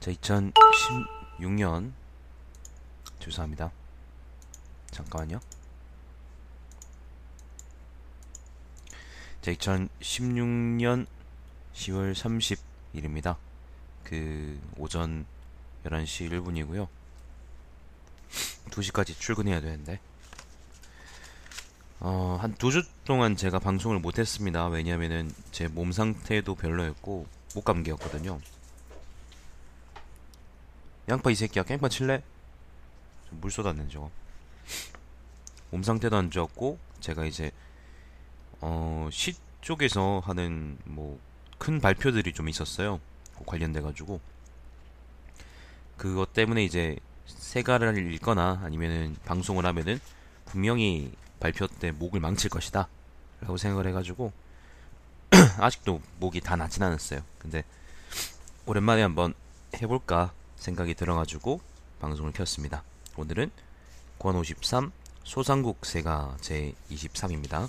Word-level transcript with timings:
자, 0.00 0.10
2016년 0.10 1.92
죄송합니다. 3.18 3.70
잠깐만요. 4.90 5.40
자, 9.42 9.52
2016년 9.52 11.06
10월 11.74 12.14
30일입니다. 12.94 13.36
그 14.04 14.58
오전 14.78 15.26
11시 15.84 16.30
1분이고요. 16.30 16.88
2시까지 18.70 19.18
출근해야 19.18 19.60
되는데 19.60 19.98
어, 22.00 22.38
한 22.40 22.54
두 22.54 22.70
주 22.70 22.82
동안 23.04 23.36
제가 23.36 23.58
방송을 23.58 23.98
못 23.98 24.18
했습니다. 24.18 24.66
왜냐면은 24.68 25.30
제 25.52 25.68
몸 25.68 25.92
상태도 25.92 26.54
별로였고 26.54 27.26
목감기였거든요. 27.54 28.40
양파 31.10 31.30
이 31.30 31.34
새끼야. 31.34 31.64
깽판 31.64 31.90
칠래? 31.90 32.22
물 33.30 33.50
쏟았네 33.50 33.88
저거. 33.88 34.10
몸 35.70 35.82
상태도 35.82 36.16
안 36.16 36.30
좋았고 36.30 36.78
제가 37.00 37.26
이제 37.26 37.50
어, 38.60 39.08
시 39.12 39.34
쪽에서 39.60 40.22
하는 40.24 40.78
뭐 40.84 41.18
큰 41.60 41.78
발표들이 41.78 42.32
좀 42.32 42.48
있었어요. 42.48 43.00
그 43.38 43.44
관련돼 43.44 43.82
가지고. 43.82 44.18
그것 45.98 46.32
때문에 46.32 46.64
이제 46.64 46.96
세가를 47.26 48.12
읽거나 48.14 48.62
아니면은 48.64 49.14
방송을 49.26 49.66
하면은 49.66 50.00
분명히 50.46 51.12
발표 51.38 51.66
때 51.66 51.92
목을 51.92 52.18
망칠 52.18 52.48
것이다. 52.48 52.88
라고 53.42 53.58
생각을 53.58 53.86
해가지고 53.88 54.32
아직도 55.60 56.00
목이 56.18 56.40
다 56.40 56.56
낫진 56.56 56.82
않았어요. 56.82 57.20
근데 57.38 57.62
오랜만에 58.64 59.02
한번 59.02 59.34
해볼까 59.82 60.32
생각이 60.60 60.94
들어가지고 60.94 61.60
방송을 62.00 62.32
켰습니다. 62.32 62.84
오늘은 63.16 63.50
권 64.18 64.36
53 64.36 64.92
소상국세가 65.24 66.36
제 66.40 66.74
23입니다. 66.90 67.68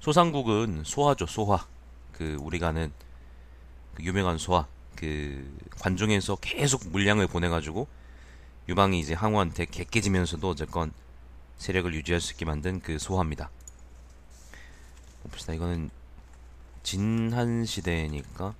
소상국은 0.00 0.82
소화죠, 0.84 1.26
소화. 1.26 1.66
그 2.12 2.36
우리가 2.40 2.68
아는 2.68 2.92
그 3.94 4.02
유명한 4.02 4.38
소화. 4.38 4.66
그 4.96 5.56
관중에서 5.78 6.36
계속 6.40 6.88
물량을 6.88 7.28
보내가지고 7.28 7.86
유방이 8.68 8.98
이제 8.98 9.14
항우한테 9.14 9.66
개깨지면서도 9.66 10.48
어쨌건 10.50 10.92
세력을 11.58 11.94
유지할 11.94 12.20
수 12.20 12.32
있게 12.32 12.44
만든 12.44 12.80
그 12.80 12.98
소화입니다. 12.98 13.50
봅시다. 15.30 15.52
이거는 15.52 15.90
진한 16.82 17.64
시대니까 17.64 18.54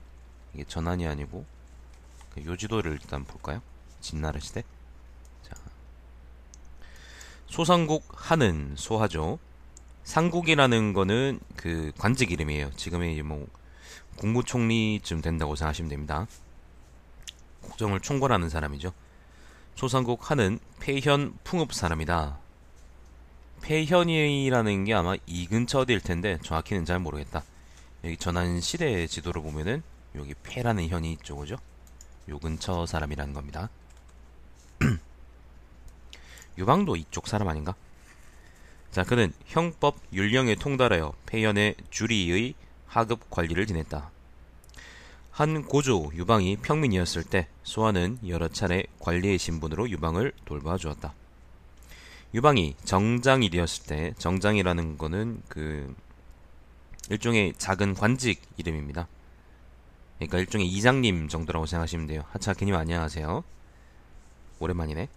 이게 0.55 0.65
전환이 0.65 1.07
아니고 1.07 1.45
그 1.45 1.58
요지도를 2.45 2.93
일단 2.93 3.25
볼까요? 3.25 3.61
진나라 4.01 4.39
시대. 4.41 4.63
자, 5.43 5.55
소상국 7.47 8.05
하는 8.15 8.75
소하죠. 8.77 9.39
상국이라는 10.05 10.93
거는 10.95 11.41
그 11.57 11.93
관직 11.99 12.31
이름이에요. 12.31 12.73
지금의 12.77 13.23
뭐 13.23 13.47
국무총리쯤 14.17 15.21
된다고 15.21 15.55
생각하시면 15.55 15.89
됩니다. 15.91 16.27
국정을 17.63 18.01
총괄하는 18.01 18.49
사람이죠. 18.49 18.93
소상국 19.75 20.31
하는 20.31 20.59
폐현 20.81 21.39
풍업 21.45 21.73
사람이다. 21.73 22.39
폐현이라는 23.63 24.85
게 24.85 24.95
아마 24.95 25.17
이 25.27 25.47
근처 25.47 25.81
어디일 25.81 26.01
텐데 26.01 26.39
정확히는 26.43 26.85
잘 26.85 26.99
모르겠다. 26.99 27.45
여기 28.05 28.17
전환 28.17 28.61
시대 28.61 29.07
지도를 29.07 29.43
보면은 29.43 29.83
여기 30.15 30.35
폐라는 30.43 30.89
현이 30.89 31.13
이쪽이죠. 31.13 31.57
요 32.29 32.39
근처 32.39 32.87
사람이라는 32.87 33.33
겁니다. 33.35 33.71
유방도 36.59 36.97
이쪽 36.97 37.27
사람 37.29 37.49
아닌가? 37.49 37.75
자, 38.91 39.05
그는 39.05 39.33
형법 39.47 39.97
율령에 40.13 40.57
통달하여 40.57 41.13
폐연의 41.27 41.77
주리의 41.91 42.55
하급 42.87 43.31
관리를 43.31 43.67
지냈다. 43.67 44.11
한 45.31 45.63
고조 45.63 46.11
유방이 46.15 46.57
평민이었을 46.57 47.23
때 47.23 47.47
소아는 47.63 48.19
여러 48.27 48.49
차례 48.49 48.85
관리의 48.99 49.39
신분으로 49.39 49.89
유방을 49.91 50.33
돌봐 50.45 50.77
주었다. 50.79 51.15
유방이 52.35 52.75
정장이 52.85 53.49
되었을 53.49 53.87
때 53.87 54.15
정장이라는 54.19 54.99
거는 54.99 55.43
그 55.49 55.95
일종의 57.09 57.55
작은 57.57 57.95
관직 57.95 58.43
이름입니다. 58.57 59.07
그러니까 60.19 60.39
일종의 60.39 60.67
이장님 60.67 61.29
정도라고 61.29 61.67
생각하시면 61.67 62.09
돼요. 62.09 62.25
하차키님 62.31 62.75
안녕하세요. 62.75 63.45
오랜만이네. 64.59 65.09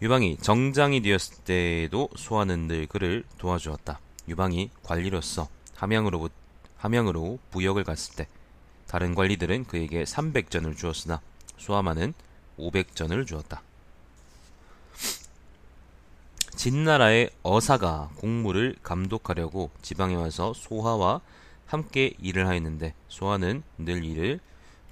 유방이 0.00 0.38
정장이 0.38 1.02
되었을 1.02 1.44
때에도 1.44 2.08
소아는 2.16 2.68
늘 2.68 2.86
그를 2.86 3.24
도와주었다. 3.38 3.98
유방이 4.28 4.70
관리로서 4.82 5.48
함양으로, 5.74 6.30
함양으로 6.76 7.38
부역을 7.50 7.84
갔을 7.84 8.14
때 8.14 8.28
다른 8.86 9.14
관리들은 9.14 9.64
그에게 9.64 10.04
300전을 10.04 10.76
주었으나 10.76 11.20
소아만은 11.58 12.14
500전을 12.58 13.26
주었다. 13.26 13.62
진나라의 16.54 17.30
어사가 17.42 18.10
공무를 18.16 18.76
감독하려고 18.82 19.70
지방에 19.82 20.14
와서 20.14 20.52
소하와 20.54 21.20
함께 21.66 22.14
일을 22.20 22.46
하였는데 22.46 22.94
소아는 23.08 23.62
늘 23.78 24.04
일을 24.04 24.40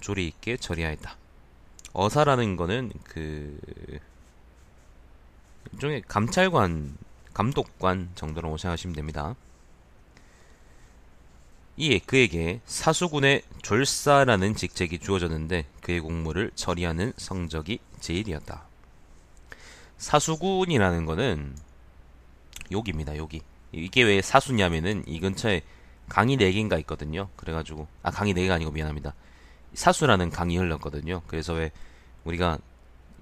조리 0.01 0.27
있게 0.27 0.57
처리하였다. 0.57 1.17
어사라는 1.93 2.57
거는 2.57 2.93
그 3.05 3.59
일종의 5.73 6.03
감찰관, 6.09 6.97
감독관 7.35 8.11
정도라고 8.15 8.57
생각하시면 8.57 8.97
됩니다. 8.97 9.35
이에 11.77 11.99
그에게 12.01 12.61
사수군의 12.67 13.43
졸사라는 13.63 14.55
직책이 14.55 14.99
주어졌는데 14.99 15.65
그의 15.81 16.01
공무를 16.01 16.51
처리하는 16.55 17.13
성적이 17.17 17.79
제일이었다. 18.01 18.65
사수군이라는 19.97 21.07
거는 21.07 21.57
여기입니다. 22.71 23.17
여기. 23.17 23.41
이게 23.73 24.03
왜 24.03 24.21
사수냐면은 24.21 25.03
이 25.07 25.19
근처에 25.21 25.63
강이 26.13 26.37
4개인가 26.37 26.79
있거든요. 26.81 27.31
그래가지고 27.37 27.89
아 28.03 28.11
강이 28.11 28.35
4개가 28.35 28.51
아니고 28.51 28.71
미안합니다. 28.71 29.15
사수라는 29.73 30.29
강이 30.29 30.59
흘렀거든요. 30.59 31.23
그래서 31.27 31.55
왜 31.55 31.73
우리가 32.25 32.59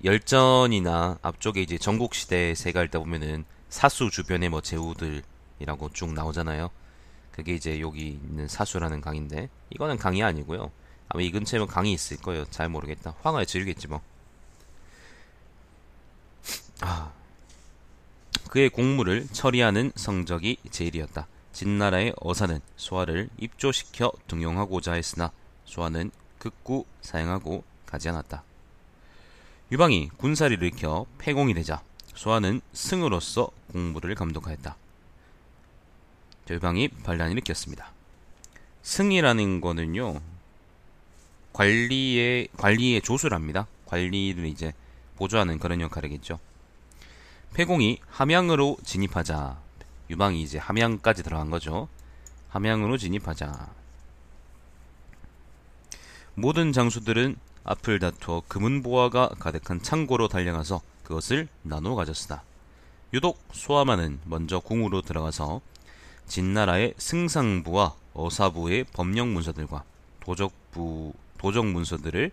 열전이나 0.03 1.21
앞쪽에 1.23 1.62
이제 1.62 1.78
전국 1.78 2.17
시대 2.17 2.53
세가 2.53 2.81
할때 2.81 2.99
보면은 2.99 3.45
사수 3.69 4.11
주변에 4.11 4.49
뭐 4.49 4.61
제후들이라고 4.61 5.93
쭉 5.93 6.15
나오잖아요. 6.15 6.69
그게 7.31 7.55
이제 7.55 7.78
여기 7.78 8.09
있는 8.09 8.49
사수라는 8.49 9.01
강인데 9.01 9.49
이거는 9.71 9.97
강이 9.97 10.25
아니고요. 10.25 10.72
아마 11.11 11.22
이 11.22 11.31
근처에 11.31 11.61
뭐 11.61 11.69
강이 11.69 11.93
있을 11.93 12.17
거예요. 12.17 12.45
잘 12.47 12.69
모르겠다. 12.69 13.15
황하에 13.22 13.45
지르겠지 13.45 13.87
뭐. 13.87 14.01
아, 16.81 17.12
그의 18.49 18.69
공무를 18.69 19.28
처리하는 19.28 19.93
성적이 19.95 20.57
제일이었다. 20.72 21.28
진나라의 21.60 22.15
어사는 22.22 22.59
소아를 22.76 23.28
입조시켜 23.37 24.10
등용하고자 24.28 24.94
했으나 24.94 25.31
소아는 25.66 26.10
극구 26.38 26.87
사양하고 27.03 27.65
가지 27.84 28.09
않았다. 28.09 28.43
유방이 29.71 30.09
군사를 30.16 30.56
일으켜 30.56 31.04
폐공이 31.19 31.53
되자 31.53 31.82
소아는 32.15 32.62
승으로서 32.72 33.50
공부를 33.72 34.15
감독하였다. 34.15 34.75
유방이 36.48 36.88
반란을 36.88 37.32
일으켰습니다. 37.32 37.92
승이라는 38.82 39.60
거는요 39.60 40.19
관리의 41.53 42.48
관리의 42.57 43.03
조수랍니다. 43.03 43.66
관리를 43.84 44.47
이제 44.47 44.72
보조하는 45.16 45.59
그런 45.59 45.83
역할이겠죠. 45.83 46.39
폐공이 47.53 47.98
함양으로 48.09 48.78
진입하자 48.83 49.70
유방이 50.10 50.42
이제 50.42 50.59
함양까지 50.59 51.22
들어간 51.22 51.51
거죠. 51.51 51.89
함양으로 52.48 52.98
진입하자. 52.98 53.68
모든 56.34 56.72
장수들은 56.72 57.36
앞을 57.62 58.01
다투어 58.01 58.42
금은보화가 58.48 59.36
가득한 59.39 59.83
창고로 59.83 60.27
달려가서 60.27 60.80
그것을 61.04 61.47
나누어 61.62 61.95
가졌으나 61.95 62.42
유독 63.12 63.41
소아마는 63.53 64.21
먼저 64.24 64.59
궁으로 64.59 65.03
들어가서 65.03 65.60
진나라의 66.27 66.95
승상부와 66.97 67.95
어사부의 68.15 68.84
법령 68.92 69.33
문서들과 69.33 69.84
도적부 70.21 71.12
도적 71.39 71.66
문서들을 71.66 72.33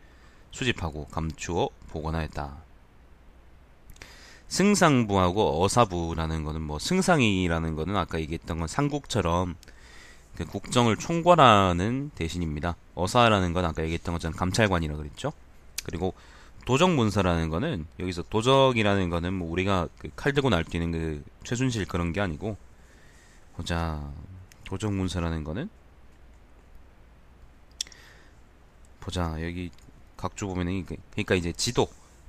수집하고 0.51 1.05
감추어 1.05 1.69
보관하였다. 1.89 2.66
승상부하고 4.47 5.63
어사부라는 5.63 6.43
거는 6.43 6.61
뭐 6.61 6.79
승상이라는 6.79 7.75
거는 7.75 7.95
아까 7.95 8.19
얘기했던 8.19 8.59
건 8.59 8.67
삼국처럼 8.67 9.55
그 10.35 10.45
국정을 10.45 10.97
총괄하는 10.97 12.11
대신입니다. 12.15 12.75
어사라는 12.95 13.53
건 13.53 13.65
아까 13.65 13.83
얘기했던 13.83 14.13
것처럼 14.13 14.35
감찰관이라 14.35 14.93
고 14.93 14.99
그랬죠. 15.01 15.33
그리고 15.83 16.13
도적문서라는 16.65 17.49
거는 17.49 17.87
여기서 17.99 18.23
도적이라는 18.23 19.09
거는 19.09 19.33
뭐 19.33 19.49
우리가 19.49 19.87
그 19.99 20.09
칼 20.15 20.33
들고 20.33 20.49
날뛰는 20.49 20.91
그 20.91 21.23
최순실 21.43 21.85
그런 21.87 22.11
게 22.11 22.19
아니고 22.19 22.57
보자 23.55 24.11
도적문서라는 24.65 25.43
거는 25.45 25.69
보자 28.99 29.41
여기 29.41 29.71
각주 30.17 30.45
보면은 30.47 30.85
그러니까 30.85 31.35
이제 31.35 31.53
지도 31.53 31.87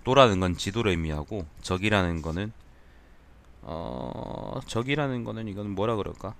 도라는 0.08 0.40
건 0.40 0.56
지도를 0.56 0.92
의미하고 0.92 1.44
적이라는 1.60 2.22
거는 2.22 2.50
어 3.60 4.58
적이라는 4.66 5.22
거는 5.22 5.48
이거는 5.48 5.72
뭐라 5.72 5.96
그럴까? 5.96 6.34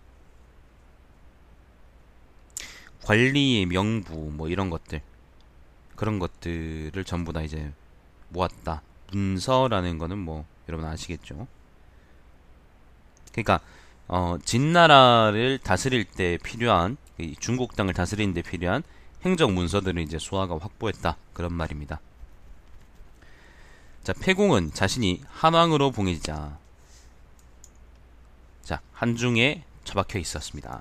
관리의 3.05 3.67
명부 3.67 4.15
뭐 4.33 4.49
이런 4.49 4.71
것들. 4.71 5.03
그런 5.97 6.19
것들을 6.19 7.05
전부 7.05 7.35
다 7.35 7.43
이제 7.43 7.71
모았다. 8.31 8.81
문서라는 9.13 9.99
거는 9.99 10.17
뭐 10.17 10.47
여러분 10.71 10.87
아시겠죠? 10.87 11.47
그러니까 13.33 13.61
어 14.07 14.39
진나라를 14.43 15.59
다스릴 15.59 16.07
때 16.07 16.39
필요한 16.43 16.97
중국 17.39 17.77
땅을 17.77 17.93
다스리는 17.93 18.33
데 18.33 18.41
필요한 18.41 18.83
행정 19.27 19.55
문서들을 19.55 20.01
이제 20.01 20.19
수화가 20.19 20.57
확보했다. 20.57 21.19
그런 21.35 21.53
말입니다. 21.53 22.01
자, 24.09 24.15
폐공은 24.15 24.73
자신이 24.73 25.21
한왕으로 25.29 25.91
봉해지자 25.91 26.57
자, 28.63 28.81
한중에 28.95 29.65
처박혀 29.85 30.19
있었습니다. 30.21 30.81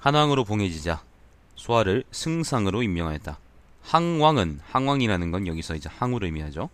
한왕으로 0.00 0.42
봉해지자 0.42 1.00
소화를 1.54 2.02
승상으로 2.10 2.82
임명하였다. 2.82 3.38
항왕은 3.82 4.58
항왕이라는 4.64 5.30
건 5.30 5.46
여기서 5.46 5.76
이제 5.76 5.88
항우를 5.88 6.26
의미하죠. 6.26 6.70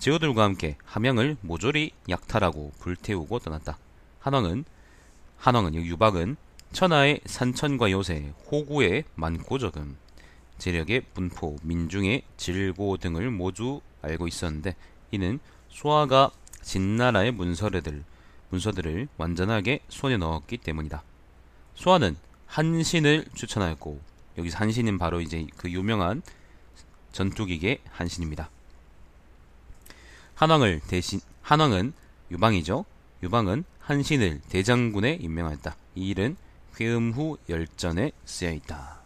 제후들과 0.00 0.42
함께 0.42 0.76
함양을 0.86 1.36
모조리 1.40 1.92
약탈하고 2.08 2.72
불태우고 2.80 3.38
떠났다. 3.38 3.78
한왕은 4.18 4.64
한왕은 5.36 5.76
유박은 5.76 6.36
천하의 6.72 7.20
산천과 7.26 7.92
요새, 7.92 8.32
호구의 8.50 9.04
많고 9.14 9.60
적음, 9.60 9.96
재력의 10.58 11.02
분포, 11.14 11.58
민중의 11.62 12.24
질고 12.36 12.96
등을 12.96 13.30
모두 13.30 13.80
알고 14.02 14.28
있었는데 14.28 14.76
이는 15.10 15.38
소아가 15.68 16.30
진나라의 16.62 17.32
문서들을 17.32 18.04
문서들을 18.50 19.08
완전하게 19.16 19.80
손에 19.88 20.16
넣었기 20.16 20.58
때문이다. 20.58 21.02
소아는 21.74 22.16
한신을 22.46 23.26
추천하였고 23.34 24.00
여기서 24.38 24.58
한신은 24.58 24.98
바로 24.98 25.20
이제 25.20 25.46
그 25.56 25.70
유명한 25.70 26.22
전투기계 27.12 27.80
한신입니다. 27.90 28.50
한왕을 30.34 30.80
대신 30.88 31.20
한왕은 31.42 31.92
유방이죠. 32.30 32.84
유방은 33.22 33.64
한신을 33.80 34.40
대장군에 34.48 35.18
임명하였다. 35.20 35.76
이 35.96 36.08
일은 36.08 36.36
회음 36.80 37.12
후 37.12 37.38
열전에 37.48 38.12
쓰여 38.24 38.52
있다. 38.52 38.99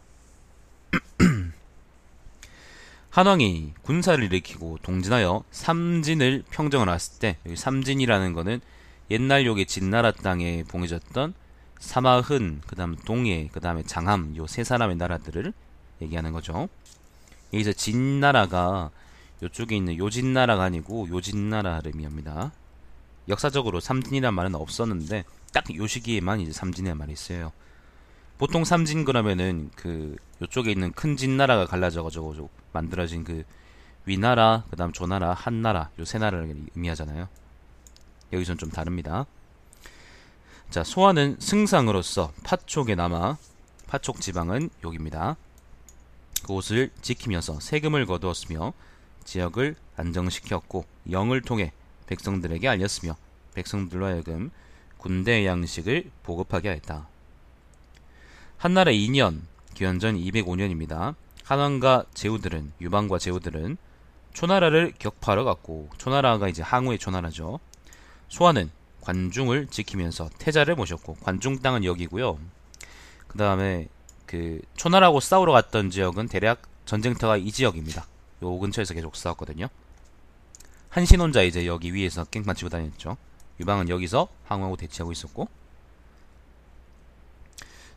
한왕이 3.15 3.75
군사를 3.83 4.25
일으키고 4.25 4.79
동진하여 4.83 5.45
삼진을 5.53 6.43
평정을 6.51 6.93
했을 6.93 7.21
때 7.21 7.37
여기 7.47 7.55
삼진이라는 7.55 8.33
것은 8.33 8.61
옛날 9.09 9.47
요게 9.47 9.67
진나라 9.67 10.11
땅에 10.11 10.65
봉해졌던 10.65 11.33
사마흔, 11.79 12.63
그 12.67 12.75
다음 12.75 12.97
동해, 12.97 13.49
그 13.53 13.61
다음에 13.61 13.85
장함 13.85 14.35
요 14.37 14.47
세 14.49 14.65
사람의 14.65 14.97
나라들을 14.97 15.53
얘기하는 16.03 16.33
거죠. 16.33 16.69
여기서 17.53 17.73
진나라가 17.75 18.91
요쪽에 19.45 19.77
있는 19.77 19.97
요진나라가 19.97 20.65
아니고 20.65 21.09
요진나라를 21.09 21.93
의미합니다. 21.93 22.51
역사적으로 23.29 23.79
삼진이란 23.79 24.35
말은 24.35 24.57
없었는데 24.57 25.23
딱 25.53 25.73
요 25.77 25.87
시기에만 25.87 26.41
이제 26.41 26.51
삼진이란 26.51 26.99
말이 26.99 27.13
있어요. 27.13 27.53
보통 28.45 28.63
삼진 28.63 29.07
그러면은 29.07 29.71
그 29.75 30.17
요쪽에 30.43 30.71
있는 30.71 30.93
큰 30.93 31.17
진나라가 31.17 31.65
갈라져가지고 31.65 32.51
만들어진 32.75 33.25
그 33.25 33.43
위나라, 34.05 34.65
그 34.69 34.77
다음 34.77 34.93
조나라, 34.93 35.33
한나라 35.33 35.89
요 35.99 36.05
세 36.05 36.19
나라를 36.19 36.55
의미하잖아요. 36.75 37.27
여기선 38.35 38.59
좀 38.59 38.69
다릅니다. 38.69 39.25
자, 40.69 40.85
소아는 40.85 41.39
승상으로서 41.41 42.35
파촉에 42.45 42.95
남아 42.95 43.39
파촉 43.87 44.21
지방은 44.21 44.69
여기입니다. 44.85 45.37
그곳을 46.43 46.91
지키면서 47.01 47.61
세금을 47.61 48.05
거두었으며 48.05 48.75
지역을 49.25 49.75
안정시켰고 49.97 50.85
영을 51.13 51.41
통해 51.41 51.73
백성들에게 52.09 52.69
알렸으며 52.69 53.17
백성들로 53.55 54.05
하여금 54.05 54.51
군대 54.99 55.47
양식을 55.47 56.11
보급하게 56.23 56.69
하였다. 56.69 57.14
한나라 58.65 58.93
2년, 58.93 59.43
기원전 59.75 60.17
205년입니다. 60.17 61.17
한왕과 61.45 62.07
제후들은 62.15 62.73
유방과 62.81 63.19
제후들은 63.19 63.77
초나라를 64.33 64.95
격파하러 64.99 65.45
갔고 65.45 65.91
초나라가 65.99 66.49
이제 66.49 66.63
항우의 66.63 66.99
초나라죠. 66.99 67.61
소아는 68.31 68.71
관중을 69.03 69.67
지키면서 69.67 70.31
태자를 70.39 70.77
모셨고 70.77 71.17
관중 71.17 71.59
땅은 71.59 71.85
여기고요. 71.85 72.39
그 73.29 73.37
다음에 73.37 73.89
그 74.25 74.63
초나라하고 74.77 75.21
싸우러 75.21 75.53
갔던 75.53 75.91
지역은 75.91 76.29
대략 76.29 76.63
전쟁터가 76.87 77.37
이 77.37 77.53
지역입니다. 77.53 78.07
요 78.45 78.59
근처에서 78.59 78.95
계속 78.95 79.15
싸웠거든요. 79.15 79.69
한신 80.89 81.21
혼자 81.21 81.43
이제 81.43 81.67
여기 81.67 81.93
위에서 81.93 82.25
깽판 82.25 82.57
치고 82.57 82.71
다녔죠. 82.71 83.19
유방은 83.61 83.91
여기서 83.91 84.29
항우하고 84.47 84.79
대치하고 84.79 85.13
있었고 85.13 85.49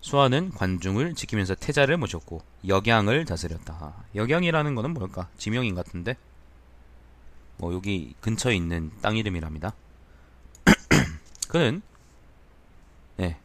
수아는 0.02 0.52
관중을 0.52 1.16
지키면서 1.16 1.56
태자를 1.56 1.98
모셨고 1.98 2.42
역양을 2.68 3.26
다스렸다. 3.26 3.94
역양이라는 4.16 4.76
것은 4.76 4.94
뭘까? 4.94 5.28
지명인 5.38 5.76
같은데 5.76 6.16
뭐 7.58 7.74
여기 7.74 8.14
근처에 8.22 8.56
있는 8.56 8.92
땅 9.02 9.18
이름이랍니다. 9.18 9.74
그는 11.50 11.82
네, 13.18 13.38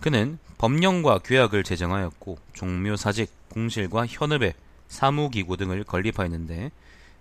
그는 0.00 0.38
법령과 0.58 1.18
규약을 1.18 1.64
제정하였고 1.64 2.38
종묘사직, 2.52 3.30
공실과 3.50 4.06
현읍의 4.06 4.54
사무기구 4.88 5.56
등을 5.56 5.84
건립하였는데 5.84 6.70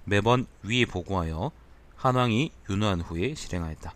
매번 0.04 0.46
위에 0.64 0.86
보고하여 0.86 1.52
한왕이 1.96 2.52
윤호한 2.70 3.02
후에 3.02 3.34
실행하였다. 3.36 3.94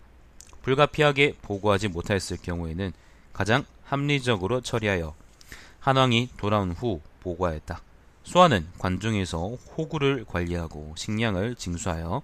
불가피하게 0.62 1.36
보고하지 1.42 1.90
못하였을 1.90 2.38
경우에는 2.38 2.92
가장 3.34 3.66
합리적으로 3.90 4.62
처리하여 4.62 5.16
한왕이 5.80 6.30
돌아온 6.38 6.72
후 6.72 7.02
보고하였다. 7.22 7.82
수아는 8.24 8.68
관중에서 8.78 9.56
호구를 9.76 10.26
관리하고 10.26 10.94
식량을 10.96 11.56
징수하여 11.56 12.22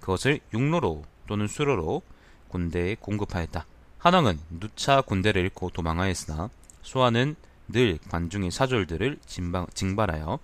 그것을 0.00 0.40
육로로 0.52 1.04
또는 1.28 1.46
수로로 1.46 2.02
군대에 2.48 2.96
공급하였다. 2.96 3.64
한왕은 3.98 4.40
누차 4.50 5.00
군대를 5.00 5.42
잃고 5.42 5.70
도망하였으나 5.70 6.50
수아는 6.82 7.36
늘 7.68 7.98
관중의 8.10 8.50
사졸들을 8.50 9.18
진방, 9.24 9.66
징발하여 9.74 10.40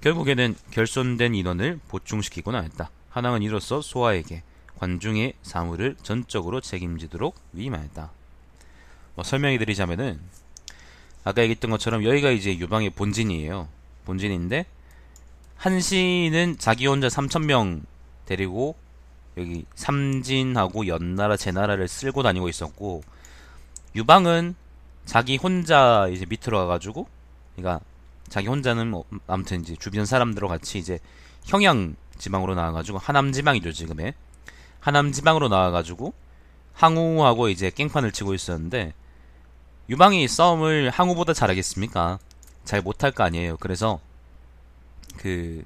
결국에는 0.00 0.54
결손된 0.70 1.34
인원을 1.34 1.80
보충시키곤 1.88 2.54
하였다. 2.54 2.90
한왕은 3.10 3.42
이로써 3.42 3.80
소아에게 3.80 4.44
관중의 4.78 5.34
사물을 5.42 5.96
전적으로 6.02 6.60
책임지도록 6.60 7.34
위임하였다. 7.52 8.21
뭐 9.14 9.24
설명해 9.24 9.58
드리자면은 9.58 10.20
아까 11.24 11.42
얘기했던 11.42 11.70
것처럼 11.70 12.04
여기가 12.04 12.30
이제 12.30 12.56
유방의 12.58 12.90
본진이에요. 12.90 13.68
본진인데 14.04 14.66
한시는 15.56 16.56
자기 16.58 16.86
혼자 16.86 17.08
3천명 17.08 17.82
데리고 18.26 18.74
여기 19.36 19.64
삼진하고 19.74 20.86
연나라 20.88 21.36
제나라를 21.36 21.88
쓸고 21.88 22.22
다니고 22.22 22.48
있었고 22.48 23.02
유방은 23.94 24.54
자기 25.04 25.36
혼자 25.36 26.08
이제 26.08 26.26
밑으로 26.28 26.58
가가지고 26.58 27.06
그러니까 27.54 27.84
자기 28.28 28.48
혼자는 28.48 28.88
뭐 28.88 29.04
아무튼 29.26 29.60
이제 29.60 29.76
주변 29.78 30.06
사람들과 30.06 30.48
같이 30.48 30.78
이제 30.78 30.98
형양 31.44 31.96
지방으로 32.18 32.54
나와가지고 32.54 32.98
하남 32.98 33.32
지방이죠 33.32 33.72
지금의 33.72 34.14
하남 34.80 35.12
지방으로 35.12 35.48
나와가지고 35.48 36.12
항우하고 36.72 37.48
이제 37.48 37.70
깽판을 37.70 38.12
치고 38.12 38.34
있었는데 38.34 38.94
유방이 39.92 40.26
싸움을 40.26 40.88
항우보다 40.88 41.34
잘하겠습니까? 41.34 42.18
잘 42.64 42.80
못할 42.80 43.12
거 43.12 43.24
아니에요. 43.24 43.58
그래서 43.58 44.00
그 45.18 45.62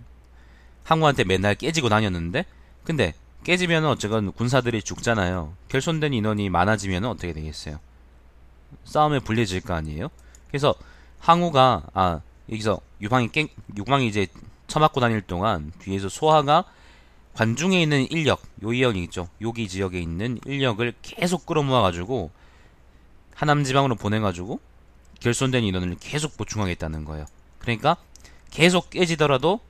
항우한테 0.82 1.22
맨날 1.22 1.54
깨지고 1.54 1.88
다녔는데 1.88 2.44
근데 2.82 3.14
깨지면 3.44 3.84
어쨌건 3.84 4.32
군사들이 4.32 4.82
죽잖아요. 4.82 5.52
결손된 5.68 6.12
인원이 6.12 6.50
많아지면 6.50 7.04
어떻게 7.04 7.32
되겠어요? 7.32 7.78
싸움에 8.82 9.20
불리해질 9.20 9.60
거 9.60 9.74
아니에요? 9.74 10.08
그래서 10.48 10.74
항우가 11.20 11.84
아 11.94 12.20
여기서 12.50 12.80
유방이 13.00 13.30
깽 13.30 13.46
유방이 13.76 14.08
이제 14.08 14.26
처맞고 14.66 14.98
다닐 14.98 15.20
동안 15.22 15.70
뒤에서 15.78 16.08
소하가 16.08 16.64
관중에 17.34 17.80
있는 17.80 18.10
인력 18.10 18.42
요 18.64 18.72
이역이 18.72 19.04
있죠. 19.04 19.28
여기 19.40 19.68
지역에 19.68 20.00
있는 20.00 20.40
인력을 20.44 20.92
계속 21.02 21.46
끌어모아 21.46 21.80
가지고 21.82 22.32
하남 23.36 23.64
지방으로 23.64 23.94
보내 23.94 24.18
가지고 24.18 24.60
결손된 25.20 25.62
인원을 25.62 25.96
계속 26.00 26.36
보충하겠다는 26.36 27.04
거예요. 27.04 27.26
그러니까 27.58 27.96
계속 28.50 28.90
깨지더라도 28.90 29.60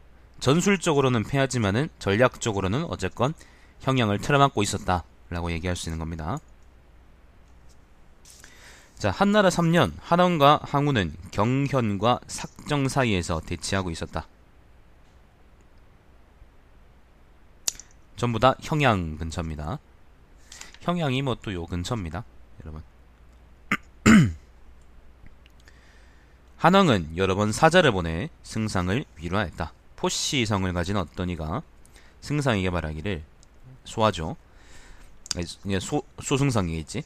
전술적으로는 0.40 1.24
패하지만은 1.24 1.88
전략적으로는 1.98 2.84
어쨌건 2.84 3.34
형량을 3.80 4.20
틀어막고 4.20 4.62
있었다라고 4.62 5.50
얘기할 5.52 5.76
수 5.76 5.88
있는 5.88 5.98
겁니다. 5.98 6.38
자, 8.96 9.10
한나라 9.10 9.48
3년 9.48 9.92
한원과 10.00 10.60
항우는 10.62 11.14
경현과 11.32 12.20
삭정 12.28 12.88
사이에서 12.88 13.40
대치하고 13.40 13.90
있었다. 13.90 14.26
전부 18.16 18.38
다 18.38 18.54
형양 18.62 19.18
근처입니다. 19.18 19.78
형양이 20.80 21.20
뭐 21.20 21.34
또 21.34 21.52
요 21.52 21.66
근처입니다. 21.66 22.24
여러분. 22.62 22.82
한왕은 26.56 27.16
여러 27.18 27.34
번 27.34 27.52
사자를 27.52 27.92
보내 27.92 28.30
승상을 28.42 29.04
위로하였다. 29.16 29.72
포시성을 29.96 30.72
가진 30.72 30.96
어떤 30.96 31.28
이가 31.28 31.62
승상에게 32.22 32.70
말하기를 32.70 33.22
소하죠. 33.84 34.36
소, 35.80 36.02
소승상이겠지. 36.22 37.02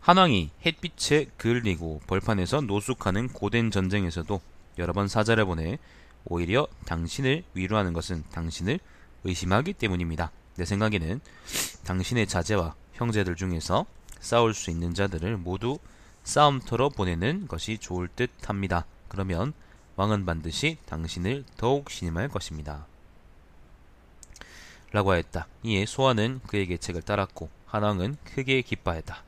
한왕이 0.00 0.50
햇빛에 0.64 1.26
그을리고 1.36 2.00
벌판에서 2.06 2.62
노숙하는 2.62 3.28
고된 3.28 3.70
전쟁에서도 3.70 4.40
여러 4.78 4.92
번 4.92 5.08
사자를 5.08 5.44
보내 5.44 5.78
오히려 6.24 6.66
당신을 6.86 7.44
위로하는 7.54 7.92
것은 7.92 8.24
당신을 8.30 8.78
의심하기 9.24 9.74
때문입니다. 9.74 10.30
내 10.56 10.64
생각에는 10.64 11.20
당신의 11.84 12.26
자제와 12.28 12.74
형제들 12.94 13.34
중에서 13.34 13.86
싸울 14.20 14.54
수 14.54 14.70
있는 14.70 14.94
자들을 14.94 15.36
모두 15.36 15.78
싸움터로 16.24 16.90
보내는 16.90 17.48
것이 17.48 17.78
좋을 17.78 18.08
듯 18.08 18.30
합니다. 18.48 18.84
그러면 19.08 19.52
왕은 19.96 20.24
반드시 20.24 20.78
당신을 20.86 21.44
더욱 21.56 21.90
신임할 21.90 22.28
것입니다. 22.28 22.86
라고 24.92 25.12
하였다. 25.12 25.46
이에 25.62 25.86
소아는 25.86 26.40
그의 26.46 26.66
계책을 26.66 27.02
따랐고 27.02 27.48
한왕은 27.66 28.16
크게 28.24 28.62
기뻐했다. 28.62 29.22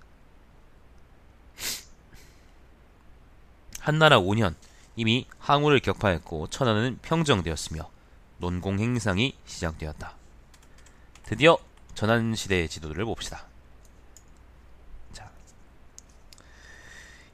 한나라 3.78 4.20
5년 4.20 4.54
이미 4.96 5.26
항우를 5.38 5.80
격파했고 5.80 6.48
천하는 6.48 6.98
평정되었으며 7.02 7.90
논공 8.38 8.78
행상이 8.78 9.36
시작되었다. 9.46 10.14
드디어 11.24 11.58
전환시대의 11.94 12.68
지도를 12.68 13.04
봅시다. 13.04 13.46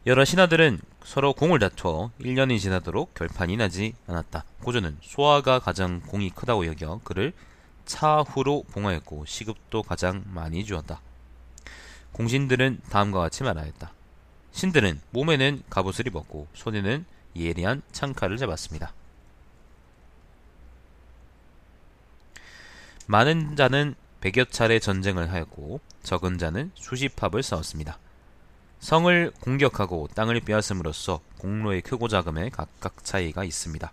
여러 0.06 0.24
신하들은 0.24 0.80
서로 1.04 1.32
공을 1.32 1.58
다투어 1.58 2.12
1년이 2.20 2.60
지나도록 2.60 3.14
결판이 3.14 3.56
나지 3.56 3.94
않았다. 4.06 4.44
고조는 4.62 4.96
소아가 5.02 5.58
가장 5.58 6.00
공이 6.00 6.30
크다고 6.30 6.66
여겨 6.66 7.00
그를 7.04 7.32
차후로 7.84 8.64
봉하였고 8.70 9.24
시급도 9.26 9.82
가장 9.82 10.22
많이 10.28 10.64
주었다. 10.64 11.00
공신들은 12.12 12.80
다음과 12.90 13.18
같이 13.18 13.42
말하였다. 13.42 13.92
신들은 14.52 15.00
몸에는 15.10 15.62
갑옷을 15.68 16.06
입었고 16.06 16.46
손에는 16.54 17.04
예리한 17.36 17.82
창칼을 17.92 18.36
잡았습니다. 18.38 18.92
많은 23.06 23.56
자는 23.56 23.94
백여 24.20 24.46
차례 24.46 24.78
전쟁을 24.78 25.32
하였고 25.32 25.80
적은 26.02 26.38
자는 26.38 26.70
수십 26.74 27.22
합을 27.22 27.42
싸웠습니다. 27.42 27.98
성을 28.80 29.32
공격하고 29.40 30.08
땅을 30.14 30.40
빼앗음으로써 30.40 31.20
공로의 31.38 31.82
크고 31.82 32.08
작음에 32.08 32.48
각각 32.50 33.04
차이가 33.04 33.44
있습니다. 33.44 33.92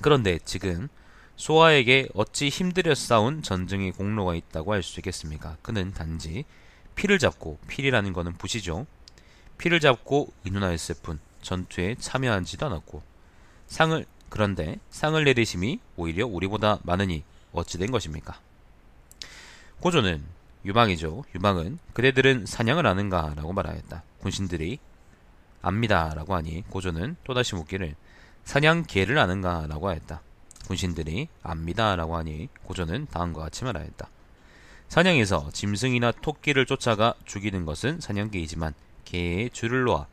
그런데 0.00 0.38
지금 0.44 0.88
소아에게 1.36 2.08
어찌 2.14 2.48
힘들여 2.48 2.94
싸운 2.94 3.42
전쟁의 3.42 3.92
공로가 3.92 4.34
있다고 4.34 4.72
할 4.72 4.82
수 4.82 5.00
있겠습니까? 5.00 5.56
그는 5.62 5.92
단지 5.92 6.44
피를 6.94 7.18
잡고 7.18 7.58
필이라는 7.68 8.12
것은 8.12 8.34
부시죠. 8.34 8.86
피를 9.58 9.80
잡고 9.80 10.32
인훈하였을 10.44 10.96
뿐 11.02 11.18
전투에 11.42 11.96
참여하지도 11.98 12.66
않았고 12.66 13.02
상을 13.66 14.04
그런데 14.28 14.78
상을 14.90 15.22
내리심이 15.22 15.80
오히려 15.96 16.26
우리보다 16.26 16.78
많으니 16.82 17.22
어찌 17.52 17.78
된 17.78 17.90
것입니까? 17.90 18.40
고조는 19.80 20.24
유방이죠. 20.64 21.24
유방은 21.34 21.78
그대들은 21.92 22.46
사냥을 22.46 22.86
하는가? 22.86 23.34
라고 23.36 23.52
말하였다. 23.52 24.02
군신들이 24.20 24.78
압니다. 25.60 26.12
라고 26.14 26.34
하니 26.34 26.62
고조는 26.70 27.16
또다시 27.24 27.54
묻기를 27.54 27.94
사냥 28.44 28.84
개를 28.86 29.18
아는가? 29.18 29.66
라고 29.68 29.88
하였다. 29.88 30.22
군신들이 30.66 31.28
압니다. 31.42 31.96
라고 31.96 32.16
하니 32.16 32.48
고조는 32.64 33.08
다음과 33.10 33.42
같이 33.42 33.64
말하였다. 33.64 34.08
사냥에서 34.88 35.50
짐승이나 35.52 36.12
토끼를 36.12 36.66
쫓아가 36.66 37.14
죽이는 37.24 37.66
것은 37.66 38.00
사냥개이지만 38.00 38.74
개의 39.04 39.50
줄을 39.50 39.84
놓아 39.84 40.06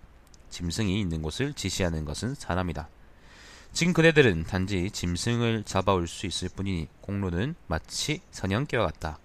짐승이 0.49 0.99
있는 0.99 1.21
곳을 1.21 1.53
지시하는 1.53 2.03
것은 2.03 2.35
사람이다. 2.35 2.89
지금 3.73 3.93
그대들은 3.93 4.43
단지 4.43 4.89
짐승을 4.91 5.63
잡아올 5.63 6.07
수 6.07 6.25
있을 6.25 6.49
뿐이니 6.49 6.87
공로는 6.99 7.55
마치 7.67 8.21
사냥개와 8.31 8.85
같다. 8.87 9.17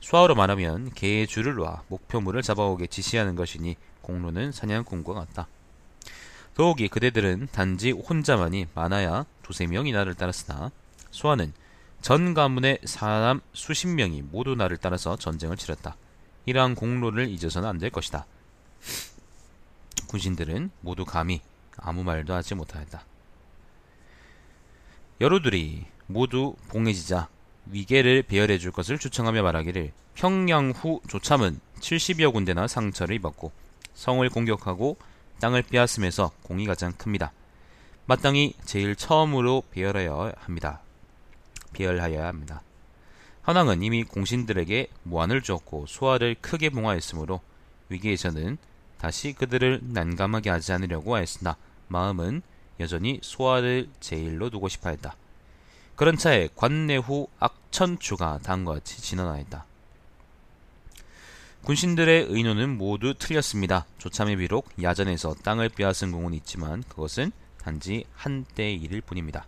수화로 0.00 0.34
말하면 0.34 0.92
개의 0.94 1.26
줄을 1.26 1.54
놓아 1.54 1.82
목표물을 1.88 2.42
잡아오게 2.42 2.86
지시하는 2.86 3.36
것이니 3.36 3.76
공로는 4.02 4.52
사냥꾼과 4.52 5.12
같다. 5.14 5.46
더욱이 6.54 6.88
그대들은 6.88 7.48
단지 7.52 7.92
혼자만이 7.92 8.66
많아야 8.74 9.24
두세 9.42 9.66
명이 9.66 9.92
나를 9.92 10.14
따랐으나 10.14 10.70
수화는 11.10 11.52
전 12.00 12.34
가문의 12.34 12.80
사람 12.84 13.40
수십 13.52 13.88
명이 13.88 14.22
모두 14.22 14.54
나를 14.54 14.78
따라서 14.78 15.16
전쟁을 15.16 15.56
치렀다. 15.56 15.96
이러한 16.46 16.74
공로를 16.74 17.28
잊어서는 17.28 17.68
안 17.68 17.78
될 17.78 17.90
것이다. 17.90 18.26
군신들은 20.08 20.70
모두 20.80 21.04
감히 21.04 21.40
아무 21.76 22.02
말도 22.02 22.34
하지 22.34 22.54
못하였다. 22.54 23.04
여로들이 25.20 25.84
모두 26.06 26.56
봉해지자 26.68 27.28
위계를 27.66 28.22
배열해 28.22 28.58
줄 28.58 28.72
것을 28.72 28.98
추청하며 28.98 29.42
말하기를 29.42 29.92
평양 30.14 30.70
후 30.70 31.00
조참은 31.08 31.60
70여 31.80 32.32
군데나 32.32 32.66
상처를 32.66 33.16
입었고 33.16 33.52
성을 33.94 34.28
공격하고 34.28 34.96
땅을 35.40 35.62
빼앗으면서 35.62 36.32
공이 36.42 36.66
가장 36.66 36.92
큽니다. 36.92 37.32
마땅히 38.06 38.54
제일 38.64 38.96
처음으로 38.96 39.62
배열하여야 39.70 40.32
합니다. 40.38 40.80
배열하여야 41.72 42.26
합니다. 42.26 42.62
한왕은 43.42 43.82
이미 43.82 44.04
공신들에게 44.04 44.88
무안을 45.04 45.42
주었고 45.42 45.86
소화를 45.86 46.36
크게 46.40 46.70
봉하였으므로 46.70 47.40
위기에서는 47.88 48.58
다시 48.98 49.32
그들을 49.32 49.80
난감하게 49.82 50.50
하지 50.50 50.72
않으려고 50.72 51.14
하였으나 51.14 51.56
마음은 51.88 52.42
여전히 52.80 53.18
소화를 53.22 53.88
제일로 54.00 54.50
두고 54.50 54.68
싶어 54.68 54.90
했다. 54.90 55.16
그런 56.00 56.16
차에 56.16 56.48
관내 56.56 56.96
후 56.96 57.28
악천추가 57.40 58.38
다음과 58.42 58.72
같이 58.72 59.02
진언하였다. 59.02 59.66
군신들의 61.62 62.28
의논은 62.30 62.78
모두 62.78 63.12
틀렸습니다. 63.12 63.84
조참에 63.98 64.36
비록 64.36 64.70
야전에서 64.80 65.34
땅을 65.44 65.68
빼앗은 65.68 66.10
공은 66.10 66.32
있지만 66.32 66.82
그것은 66.88 67.32
단지 67.62 68.06
한때의 68.14 68.76
일일 68.76 69.02
뿐입니다. 69.02 69.44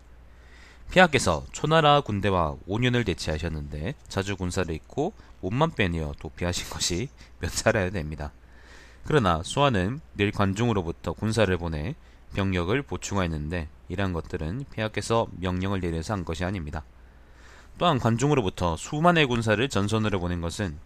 폐하께서 0.90 1.46
초나라 1.52 2.02
군대와 2.02 2.56
5년을 2.68 3.06
대치하셨는데 3.06 3.94
자주 4.08 4.36
군사를 4.36 4.74
잃고 4.74 5.14
몸만 5.40 5.70
빼내어 5.70 6.12
도피하신 6.18 6.68
것이 6.68 7.08
몇 7.40 7.50
차례야 7.50 7.88
됩니다. 7.88 8.30
그러나 9.06 9.42
수아는 9.42 10.02
늘 10.18 10.30
관중으로부터 10.30 11.14
군사를 11.14 11.56
보내 11.56 11.94
병력을 12.34 12.80
보충하였는데 12.82 13.68
이러한 13.88 14.12
것들은 14.12 14.64
폐하께서 14.70 15.28
명령을 15.38 15.80
내려서 15.80 16.14
한 16.14 16.24
것이 16.24 16.44
아닙니다. 16.44 16.84
또한 17.78 17.98
관중으로부터 17.98 18.76
수만의 18.76 19.26
군사를 19.26 19.68
전선으로 19.68 20.20
보낸 20.20 20.40
것은 20.40 20.78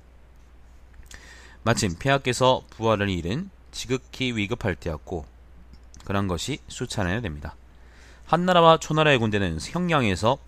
마침 1.63 1.97
폐하께서 1.99 2.63
부활을 2.71 3.09
잃은 3.09 3.51
지극히 3.73 4.33
위급할 4.33 4.77
때였고 4.77 5.27
그런 6.05 6.29
것이 6.29 6.59
수차례나 6.69 7.21
됩니다. 7.21 7.57
한나라와 8.25 8.79
초나라의 8.79 9.19
군대는 9.19 9.59
형량에서 9.61 10.39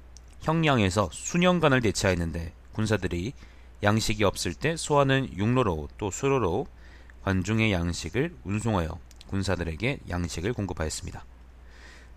형량에서 0.40 1.10
수년간을 1.12 1.80
대치하였는데 1.80 2.52
군사들이 2.72 3.32
양식이 3.82 4.24
없을 4.24 4.54
때 4.54 4.76
소하는 4.76 5.28
육로로 5.36 5.88
또 5.98 6.10
수로로 6.10 6.66
관중의 7.24 7.72
양식을 7.72 8.34
운송하여 8.44 8.98
군사들에게 9.28 10.00
양식을 10.08 10.52
공급하였습니다. 10.52 11.24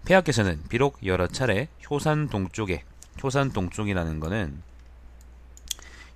폐하께서는 0.06 0.64
비록 0.70 1.06
여러 1.06 1.28
차례 1.28 1.68
효산 1.90 2.28
동쪽에 2.30 2.84
효산 3.24 3.52
동쪽이라는 3.52 4.20
거는 4.20 4.64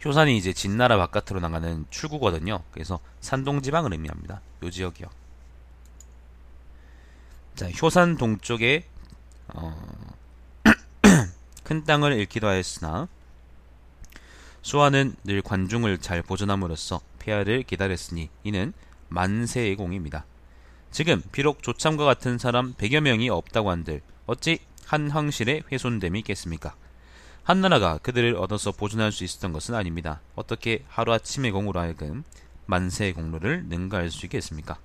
효산이 0.04 0.38
이제 0.38 0.54
진나라 0.54 0.98
바깥으로 0.98 1.40
나가는 1.40 1.86
출구거든요. 1.90 2.64
그래서 2.72 3.00
산동 3.22 3.62
지방을 3.62 3.92
의미합니다. 3.94 4.42
요 4.64 4.70
지역이요. 4.70 5.08
자, 7.56 7.70
효산 7.82 8.18
동쪽에 8.18 8.86
어, 9.48 9.76
큰 11.64 11.84
땅을 11.86 12.14
잃기도 12.14 12.48
하였으나 12.48 13.08
수아는 14.62 15.16
늘 15.24 15.42
관중을 15.42 16.00
잘 16.00 16.22
보존함으로써 16.22 17.02
폐하를 17.20 17.64
기다렸으니 17.64 18.30
이는 18.44 18.74
만세의 19.10 19.76
공입니다. 19.76 20.26
지금 20.96 21.22
비록 21.34 21.62
조참과 21.62 22.06
같은 22.06 22.38
사람 22.38 22.74
100여 22.76 23.02
명이 23.02 23.28
없다고 23.28 23.70
한들 23.70 24.02
어찌 24.28 24.60
한 24.86 25.12
황실에 25.12 25.64
훼손됨이 25.70 26.20
있겠습니까? 26.20 26.74
한나라가 27.44 27.98
그들을 27.98 28.38
얻어서 28.38 28.72
보존할 28.72 29.12
수 29.12 29.26
있었던 29.26 29.52
것은 29.52 29.76
아닙니다. 29.76 30.22
어떻게 30.36 30.86
하루아침의 30.88 31.52
공으로 31.52 31.82
하여금 31.82 32.24
만세의 32.68 33.12
공로를 33.12 33.66
능가할 33.66 34.10
수 34.10 34.26
있겠습니까? 34.26 34.80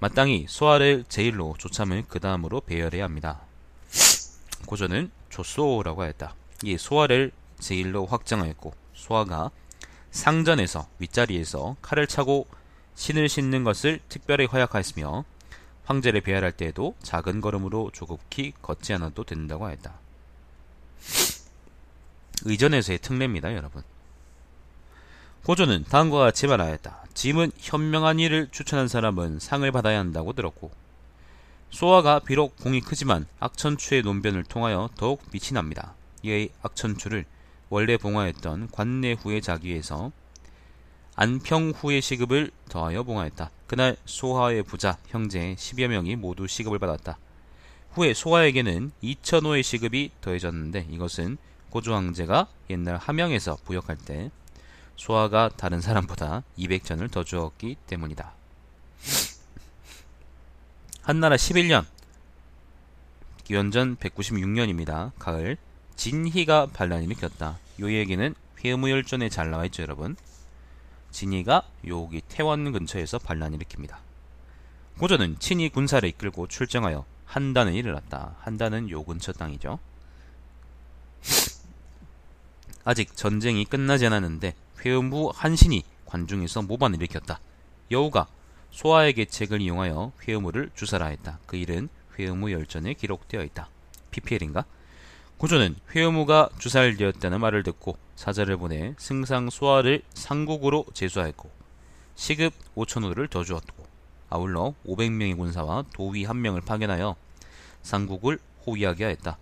마땅히 0.00 0.46
소아를 0.48 1.04
제일로 1.08 1.54
조참을 1.58 2.02
그 2.08 2.18
다음으로 2.18 2.62
배열해야 2.62 3.04
합니다. 3.04 3.42
고전은 4.66 5.12
조소라고 5.30 6.02
하였다. 6.02 6.34
이 6.64 6.76
소아를 6.76 7.30
제일로 7.60 8.06
확정하였고 8.06 8.74
소아가 8.94 9.52
상전에서 10.10 10.88
윗자리에서 10.98 11.76
칼을 11.82 12.08
차고 12.08 12.48
신을 12.94 13.28
신는 13.28 13.64
것을 13.64 14.00
특별히 14.08 14.46
허약하였으며 14.46 15.24
황제를 15.84 16.20
배열할 16.20 16.52
때에도 16.52 16.94
작은 17.02 17.40
걸음으로 17.40 17.90
조급히 17.92 18.52
걷지 18.62 18.92
않아도 18.94 19.24
된다고 19.24 19.66
하였다. 19.66 19.92
의전에서의 22.44 22.98
특례입니다, 22.98 23.54
여러분. 23.54 23.82
고조는 25.44 25.84
다음과 25.84 26.18
같이 26.18 26.46
말하였다. 26.46 27.04
짐은 27.14 27.50
현명한 27.58 28.20
일을 28.20 28.48
추천한 28.52 28.86
사람은 28.86 29.40
상을 29.40 29.70
받아야 29.72 29.98
한다고 29.98 30.32
들었고 30.32 30.70
소아가 31.70 32.20
비록 32.20 32.56
공이 32.56 32.80
크지만 32.80 33.26
악천추의 33.40 34.02
논변을 34.02 34.44
통하여 34.44 34.88
더욱 34.96 35.28
빛이 35.30 35.52
납니다. 35.54 35.94
이의 36.22 36.50
악천추를 36.62 37.24
원래 37.70 37.96
봉하였던 37.96 38.68
관내 38.70 39.14
후의 39.14 39.42
자기에서 39.42 40.12
안평 41.14 41.72
후의 41.76 42.00
시급을 42.00 42.50
더하여 42.68 43.02
봉하였다. 43.02 43.50
그날 43.66 43.96
소하의 44.06 44.62
부자 44.62 44.96
형제 45.08 45.54
10여 45.58 45.88
명이 45.88 46.16
모두 46.16 46.46
시급을 46.46 46.78
받았다. 46.78 47.18
후에 47.92 48.14
소하에게는 48.14 48.92
2천호의 49.02 49.62
시급이 49.62 50.10
더해졌는데 50.22 50.86
이것은 50.90 51.36
고조 51.70 51.94
황제가 51.94 52.48
옛날 52.70 52.96
함영에서 52.96 53.56
부역할 53.64 53.96
때 53.96 54.30
소하가 54.96 55.50
다른 55.56 55.80
사람보다 55.80 56.42
200전을 56.58 57.10
더 57.10 57.24
주었기 57.24 57.76
때문이다. 57.86 58.32
한나라 61.02 61.36
11년 61.36 61.84
기원전 63.44 63.96
196년입니다. 63.96 65.12
가을 65.18 65.58
진희가 65.96 66.66
반란을 66.66 67.04
일으켰다. 67.04 67.58
요 67.80 67.92
얘기는 67.92 68.34
회무열전에 68.64 69.28
잘 69.28 69.50
나와있죠 69.50 69.82
여러분. 69.82 70.16
진희가 71.12 71.62
여기 71.86 72.20
태원 72.28 72.72
근처에서 72.72 73.18
반란을 73.18 73.58
일으킵니다. 73.60 73.96
고조는 74.98 75.38
친히 75.38 75.68
군사를 75.68 76.06
이끌고 76.08 76.48
출정하여 76.48 77.04
한단을 77.26 77.74
일어났다. 77.74 78.36
한단은 78.40 78.90
요 78.90 79.04
근처 79.04 79.32
땅이죠. 79.32 79.78
아직 82.84 83.16
전쟁이 83.16 83.64
끝나지 83.64 84.06
않았는데 84.06 84.54
회음부 84.84 85.32
한신이 85.34 85.84
관중에서 86.06 86.62
모반을 86.62 86.98
일으켰다. 86.98 87.40
여우가 87.90 88.26
소아의 88.70 89.12
계책을 89.14 89.60
이용하여 89.60 90.12
회음우를 90.26 90.70
주사라 90.74 91.06
했다. 91.06 91.38
그 91.46 91.56
일은 91.56 91.88
회음우 92.18 92.50
열전에 92.50 92.94
기록되어 92.94 93.44
있다. 93.44 93.68
PPL인가? 94.10 94.64
고조는 95.42 95.74
회음우가 95.92 96.50
주살되었다는 96.60 97.40
말을 97.40 97.64
듣고 97.64 97.98
사자를 98.14 98.56
보내 98.58 98.94
승상 98.96 99.50
소아를 99.50 100.02
상국으로 100.14 100.84
제수하였고 100.94 101.50
시급 102.14 102.54
5천호를 102.76 103.28
더 103.28 103.42
주었고 103.42 103.84
아울러 104.30 104.72
500명의 104.86 105.36
군사와 105.36 105.86
도위 105.94 106.22
한 106.22 106.40
명을 106.42 106.60
파견하여 106.60 107.16
상국을 107.82 108.38
호위하게 108.64 109.02
하였다. 109.02 109.36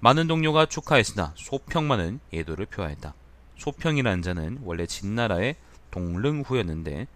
많은 0.00 0.26
동료가 0.26 0.64
축하했으나 0.64 1.34
소평만은 1.36 2.20
예도를 2.32 2.64
표하였다. 2.64 3.12
소평이라는 3.58 4.22
자는 4.22 4.58
원래 4.62 4.86
진나라의 4.86 5.56
동릉후였는데 5.90 7.08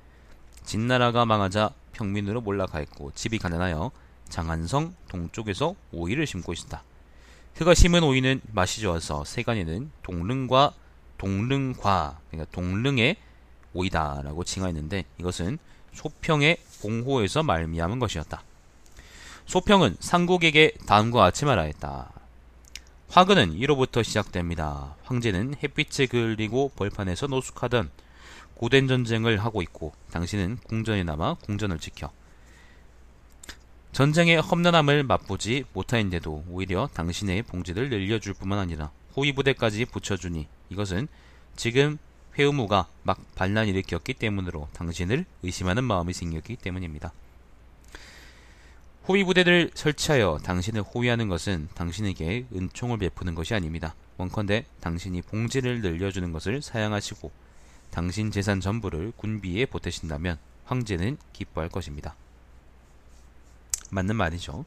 진나라가 0.62 1.24
망하자 1.24 1.70
평민으로 1.94 2.42
몰락하였고 2.42 3.12
집이 3.14 3.38
가난하여 3.38 3.92
장안성 4.28 4.94
동쪽에서 5.08 5.74
오이를 5.90 6.26
심고 6.26 6.52
있었다. 6.52 6.82
그가 7.56 7.72
심은 7.72 8.02
오이는 8.02 8.42
맛이 8.52 8.82
좋아서 8.82 9.24
세간에는 9.24 9.90
동릉과 10.02 10.74
동릉과 11.16 12.20
그러니까 12.30 12.52
동릉의 12.52 13.16
오이다라고 13.72 14.44
칭하였는데 14.44 15.04
이것은 15.18 15.58
소평의 15.94 16.58
봉호에서 16.82 17.42
말미암은 17.42 17.98
것이었다. 17.98 18.42
소평은 19.46 19.96
상국에게 20.00 20.72
다음과 20.86 21.18
같이 21.18 21.46
말하였다. 21.46 22.12
화근은 23.08 23.54
1호부터 23.54 24.04
시작됩니다. 24.04 24.94
황제는 25.04 25.54
햇빛에 25.62 26.04
그을리고 26.04 26.70
벌판에서 26.76 27.26
노숙하던 27.28 27.90
고된 28.56 28.86
전쟁을 28.86 29.42
하고 29.42 29.62
있고 29.62 29.94
당신은 30.10 30.58
궁전에 30.66 31.04
남아 31.04 31.36
궁전을 31.36 31.78
지켜 31.78 32.12
전쟁의 33.96 34.42
험난함을 34.42 35.04
맛보지 35.04 35.64
못하인데도 35.72 36.44
오히려 36.50 36.86
당신의 36.92 37.44
봉지를 37.44 37.88
늘려줄 37.88 38.34
뿐만 38.34 38.58
아니라 38.58 38.90
호위 39.16 39.32
부대까지 39.32 39.86
붙여주니 39.86 40.46
이것은 40.68 41.08
지금 41.56 41.96
회의무가 42.38 42.88
막 43.04 43.18
반란 43.34 43.68
일으켰기 43.68 44.12
때문으로 44.12 44.68
당신을 44.74 45.24
의심하는 45.42 45.82
마음이 45.84 46.12
생겼기 46.12 46.56
때문입니다. 46.56 47.10
호위 49.08 49.24
부대를 49.24 49.70
설치하여 49.72 50.40
당신을 50.44 50.82
호위하는 50.82 51.28
것은 51.28 51.70
당신에게 51.74 52.44
은총을 52.54 52.98
베푸는 52.98 53.34
것이 53.34 53.54
아닙니다. 53.54 53.94
원컨대 54.18 54.66
당신이 54.80 55.22
봉지를 55.22 55.80
늘려주는 55.80 56.32
것을 56.32 56.60
사양하시고 56.60 57.30
당신 57.90 58.30
재산 58.30 58.60
전부를 58.60 59.14
군비에 59.16 59.64
보태신다면 59.64 60.36
황제는 60.66 61.16
기뻐할 61.32 61.70
것입니다. 61.70 62.14
맞는 63.90 64.16
말이죠. 64.16 64.64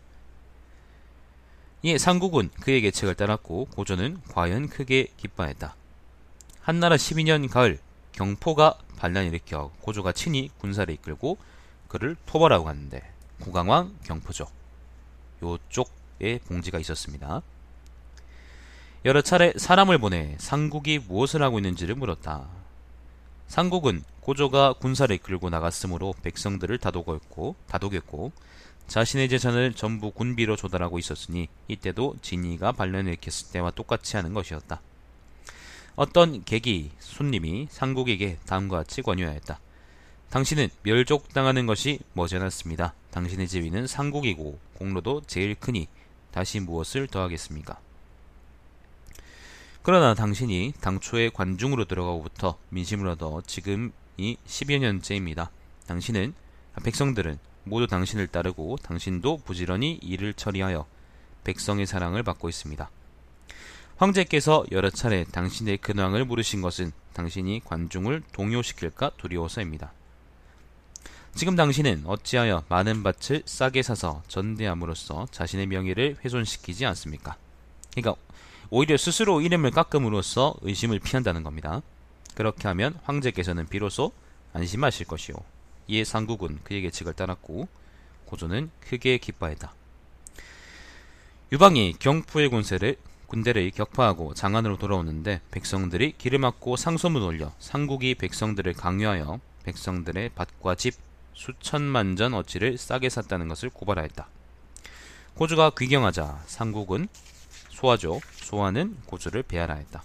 이에 1.82 1.97
상국은 1.97 2.49
그의 2.62 2.82
계책을 2.82 3.15
따랐고 3.15 3.65
고조는 3.75 4.21
과연 4.32 4.67
크게 4.67 5.08
기뻐했다. 5.17 5.75
한나라 6.62 6.97
12년 6.97 7.49
가을 7.49 7.79
경포가 8.12 8.77
반란 8.97 9.25
일으켜 9.25 9.71
고조가 9.82 10.12
친히 10.12 10.49
군사를 10.60 10.93
이끌고 10.93 11.38
그를 11.88 12.17
토벌하고 12.25 12.65
갔는데 12.65 13.01
구강왕 13.41 13.95
경포죠. 14.03 14.47
요쪽에 15.41 16.39
봉지가 16.45 16.79
있었습니다. 16.79 17.41
여러 19.05 19.21
차례 19.21 19.53
사람을 19.55 19.97
보내 19.97 20.36
상국이 20.38 20.99
무엇을 20.99 21.41
하고 21.41 21.58
있는지를 21.60 21.95
물었다. 21.95 22.47
상국은 23.47 24.03
고조가 24.19 24.73
군사를 24.73 25.15
이끌고 25.15 25.49
나갔으므로 25.49 26.13
백성들을 26.21 26.77
다독였고, 26.77 27.55
다독였고 27.67 28.34
자신의 28.89 29.30
재산을 29.30 29.73
전부 29.75 30.10
군비로 30.10 30.56
조달하고 30.56 30.97
있었으니 30.97 31.47
이때도 31.67 32.15
진이가 32.23 32.71
반란을 32.71 33.13
일으켰을 33.13 33.52
때와 33.52 33.69
똑같이 33.69 34.15
하는 34.15 34.34
것이었다. 34.34 34.82
어떤 35.95 36.43
계기 36.43 36.89
손님이 36.97 37.67
상국에게 37.69 38.39
다음과 38.47 38.78
같이 38.78 39.04
권유하였다. 39.04 39.60
당신은 40.32 40.69
멸족당하는 40.82 41.67
것이 41.67 41.99
머지않았습니다. 42.13 42.95
당신의 43.12 43.47
지위는 43.47 43.86
상국이고 43.86 44.58
공로도 44.80 45.21
제일 45.28 45.54
크니 45.54 45.88
다시 46.32 46.60
무엇을 46.60 47.08
더하겠습니까? 47.08 47.80
그러나 49.84 50.15
당신이 50.15 50.73
당초에 50.82 51.30
관중으로 51.30 51.86
들어가고부터 51.86 52.58
민심을 52.69 53.08
얻어 53.08 53.43
지금이 53.45 53.91
10여 54.17 54.80
년째입니다. 54.80 55.52
당신은 55.86 56.34
백성들은 56.84 57.38
모두 57.69 57.88
당신을 57.88 58.27
따르고 58.27 58.77
당신도 58.84 59.38
부지런히 59.45 59.99
일을 60.01 60.34
처리하여 60.34 60.86
백성의 61.43 61.86
사랑을 61.86 62.23
받고 62.23 62.49
있습니다. 62.49 62.89
황제께서 63.97 64.65
여러 64.71 64.89
차례 64.89 65.23
당신의 65.25 65.77
근황을 65.77 66.25
물으신 66.25 66.62
것은 66.62 66.91
당신이 67.13 67.62
관중을 67.65 68.23
동요시킬까 68.32 69.12
두려워서입니다. 69.17 69.91
지금 71.36 71.55
당신은 71.55 72.03
어찌하여 72.05 72.63
많은 72.69 73.03
밭을 73.03 73.43
싸게 73.45 73.82
사서 73.82 74.23
전대함으로써 74.27 75.27
자신의 75.32 75.67
명예를 75.67 76.17
훼손시키지 76.23 76.86
않습니까? 76.88 77.38
그러니까 77.91 78.21
오히려 78.69 78.97
스스로 78.97 79.41
이름을 79.41 79.71
깎음으로써 79.71 80.55
의심을 80.62 80.99
피한다는 80.99 81.43
겁니다. 81.43 81.82
그렇게 82.36 82.67
하면 82.69 82.97
황제께서는 83.03 83.67
비로소 83.67 84.12
안심하실 84.53 85.08
것이요. 85.08 85.36
이에 85.89 86.04
상국은 86.04 86.60
그의 86.63 86.82
계책을 86.84 87.13
따랐고 87.13 87.67
고조는 88.25 88.69
크게 88.80 89.17
기뻐했다. 89.17 89.73
유방이 91.52 91.95
경포의 91.97 92.49
군세를 92.49 92.95
군대를 93.25 93.71
격파하고 93.71 94.34
장안으로 94.34 94.78
돌아오는데 94.78 95.41
백성들이 95.52 96.13
길을 96.17 96.39
막고 96.39 96.78
상소문 96.78 97.23
올려 97.23 97.52
상국이 97.60 98.15
백성들을 98.15 98.73
강요하여 98.73 99.39
백성들의 99.63 100.32
밭과 100.36 100.75
집 100.75 100.93
수천만 101.34 102.15
전 102.15 102.34
어치를 102.34 102.78
싸게 102.78 103.10
샀다는 103.10 103.47
것을 103.47 103.69
고발하였다. 103.69 104.28
고주가 105.36 105.71
귀경하자 105.78 106.43
상국은 106.45 107.08
소화죠. 107.69 108.19
소화는 108.36 108.97
고주를 109.06 109.43
배하라했다. 109.43 110.04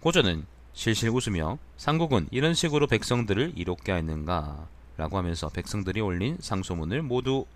고조는 0.00 0.44
실실 0.72 1.10
웃으며 1.10 1.58
상국은 1.76 2.26
이런 2.30 2.54
식으로 2.54 2.86
백성들을 2.86 3.52
이롭게 3.54 3.92
하였는가 3.92 4.66
라고 5.00 5.16
하면서 5.16 5.48
백성들이 5.48 6.02
올린 6.02 6.36
상소문을 6.40 7.00
모두 7.00 7.46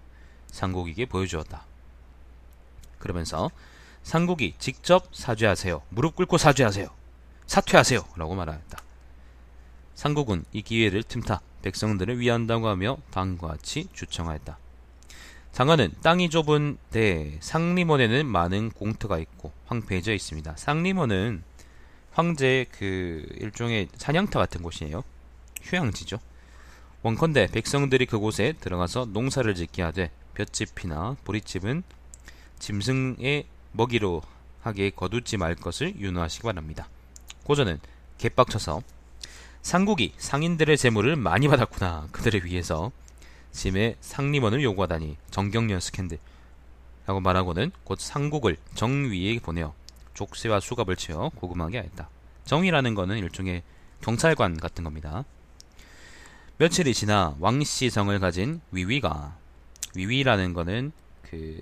상국에게 0.46 1.04
보여주었다. 1.04 1.66
그러면서 2.98 3.50
상국이 4.02 4.54
직접 4.58 5.14
사죄하세요. 5.14 5.82
무릎 5.90 6.16
꿇고 6.16 6.38
사죄하세요. 6.38 6.88
사퇴하세요. 7.46 8.02
라고 8.16 8.34
말하였다. 8.34 8.78
상국은 9.94 10.46
이 10.54 10.62
기회를 10.62 11.02
틈타 11.02 11.42
백성들을 11.60 12.18
위한다고 12.18 12.66
하며 12.66 12.96
다음과 13.10 13.46
같이 13.46 13.88
주청하였다. 13.92 14.56
장안은 15.52 15.92
땅이 16.02 16.30
좁은 16.30 16.78
데 16.92 17.36
상림원에는 17.40 18.26
많은 18.26 18.70
공터가 18.70 19.18
있고 19.18 19.52
황폐해져 19.66 20.14
있습니다. 20.14 20.56
상림원은 20.56 21.44
황제의 22.12 22.66
그 22.72 23.26
일종의 23.38 23.88
사냥터 23.96 24.38
같은 24.38 24.62
곳이에요. 24.62 25.04
휴양지죠. 25.62 26.18
원컨대 27.04 27.48
백성들이 27.48 28.06
그곳에 28.06 28.54
들어가서 28.60 29.04
농사를 29.04 29.54
짓게 29.54 29.82
하되 29.82 30.10
볏짚이나 30.32 31.18
보리집은 31.24 31.82
짐승의 32.58 33.44
먹이로 33.72 34.22
하게 34.62 34.88
거두지 34.88 35.36
말 35.36 35.54
것을 35.54 36.00
윤호하시기 36.00 36.44
바랍니다. 36.44 36.88
고전은 37.44 37.78
개빡쳐서 38.16 38.82
상국이 39.60 40.14
상인들의 40.16 40.78
재물을 40.78 41.14
많이 41.14 41.46
받았구나. 41.46 42.08
그들을 42.10 42.46
위해서 42.46 42.90
짐의 43.52 43.96
상림원을 44.00 44.62
요구하다니 44.62 45.18
정경련 45.30 45.80
스캔들 45.80 46.16
라고 47.04 47.20
말하고는 47.20 47.70
곧 47.84 48.00
상국을 48.00 48.56
정위에 48.74 49.40
보내어 49.40 49.74
족쇄와 50.14 50.58
수갑을 50.60 50.96
채워 50.96 51.28
고금하게 51.28 51.80
하였다. 51.80 52.08
정위라는 52.46 52.94
것은 52.94 53.18
일종의 53.18 53.62
경찰관 54.00 54.56
같은 54.56 54.84
겁니다. 54.84 55.26
며칠이 56.56 56.94
지나 56.94 57.34
왕씨 57.40 57.90
성을 57.90 58.16
가진 58.20 58.60
위위가 58.70 59.36
위위라는 59.96 60.52
것은 60.52 60.92
그 61.22 61.58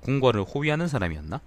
궁궐을 0.00 0.42
호위하는 0.42 0.88
사람이었나? 0.88 1.40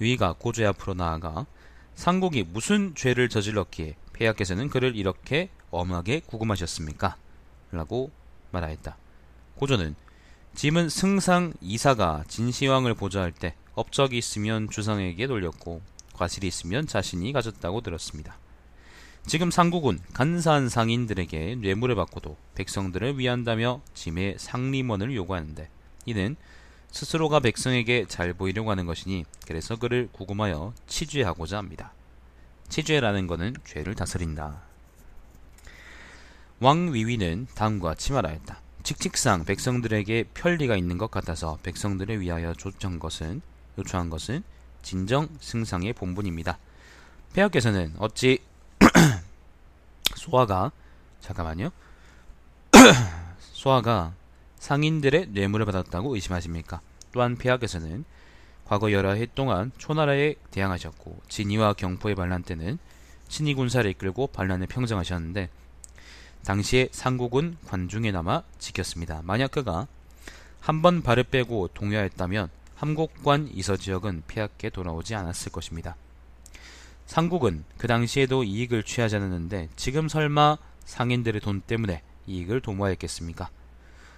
위위가 0.00 0.34
고조의 0.40 0.66
앞으로 0.70 0.94
나아가 0.94 1.46
상국이 1.94 2.42
무슨 2.42 2.96
죄를 2.96 3.28
저질렀기에 3.28 3.94
폐하께서는 4.12 4.68
그를 4.68 4.96
이렇게 4.96 5.50
엄하게 5.70 6.22
구금하셨습니까? 6.26 7.16
라고 7.70 8.10
말하였다. 8.50 8.96
고조는 9.54 9.94
짐은 10.56 10.88
승상 10.88 11.52
이사가 11.60 12.24
진시황을 12.26 12.94
보좌할 12.94 13.30
때 13.30 13.54
업적이 13.76 14.18
있으면 14.18 14.68
주상에게 14.68 15.28
돌렸고 15.28 15.80
과실이 16.14 16.48
있으면 16.48 16.88
자신이 16.88 17.32
가졌다고 17.32 17.82
들었습니다. 17.82 18.41
지금 19.26 19.50
상국은 19.50 20.00
간사한 20.14 20.68
상인들에게 20.68 21.56
뇌물을 21.56 21.94
받고도 21.94 22.36
백성들을 22.56 23.18
위한다며 23.18 23.80
짐의 23.94 24.36
상림원을 24.38 25.14
요구하는데 25.14 25.68
이는 26.06 26.36
스스로가 26.90 27.40
백성에게 27.40 28.06
잘 28.08 28.34
보이려고 28.34 28.70
하는 28.70 28.84
것이니 28.84 29.24
그래서 29.46 29.76
그를 29.76 30.08
구금하여 30.12 30.74
치죄하고자 30.86 31.56
합니다. 31.56 31.92
치죄라는 32.68 33.26
것은 33.28 33.54
죄를 33.64 33.94
다스린다. 33.94 34.60
왕 36.60 36.92
위위는 36.92 37.46
다음과 37.54 37.90
같이 37.90 38.12
말하였다. 38.12 38.60
직칙상 38.82 39.44
백성들에게 39.44 40.24
편리가 40.34 40.76
있는 40.76 40.98
것 40.98 41.10
같아서 41.10 41.58
백성들을 41.62 42.20
위하여 42.20 42.52
조청한 42.54 42.98
것은 42.98 43.40
요청한 43.78 44.10
것은 44.10 44.42
진정 44.82 45.28
승상의 45.40 45.92
본분입니다. 45.92 46.58
폐하께서는 47.34 47.94
어찌 47.98 48.40
소아가 50.16 50.72
잠깐만요. 51.20 51.70
소아가 53.52 54.14
상인들의 54.58 55.28
뇌물을 55.30 55.66
받았다고 55.66 56.14
의심하십니까? 56.14 56.80
또한 57.12 57.36
폐하께서는 57.36 58.04
과거 58.64 58.92
여러 58.92 59.12
해 59.12 59.26
동안 59.34 59.72
초나라에 59.78 60.36
대항하셨고 60.50 61.20
진위와 61.28 61.74
경포의 61.74 62.14
반란 62.14 62.42
때는 62.42 62.78
친위 63.28 63.54
군사를 63.54 63.88
이끌고 63.90 64.28
반란을 64.28 64.66
평정하셨는데 64.66 65.48
당시에 66.44 66.88
상국은 66.90 67.56
관중에 67.66 68.10
남아 68.12 68.42
지켰습니다. 68.58 69.20
만약 69.24 69.50
그가 69.50 69.86
한 70.60 70.80
번 70.80 71.02
발을 71.02 71.24
빼고 71.24 71.68
동요하였다면 71.74 72.48
함곡관 72.76 73.50
이서 73.52 73.76
지역은 73.76 74.22
폐하께 74.28 74.70
돌아오지 74.70 75.14
않았을 75.14 75.50
것입니다. 75.52 75.96
상국은 77.12 77.64
그 77.76 77.86
당시에도 77.86 78.42
이익을 78.42 78.84
취하지 78.84 79.16
않았는데 79.16 79.68
지금 79.76 80.08
설마 80.08 80.56
상인들의 80.86 81.42
돈 81.42 81.60
때문에 81.60 82.00
이익을 82.26 82.62
도모하였겠습니까? 82.62 83.50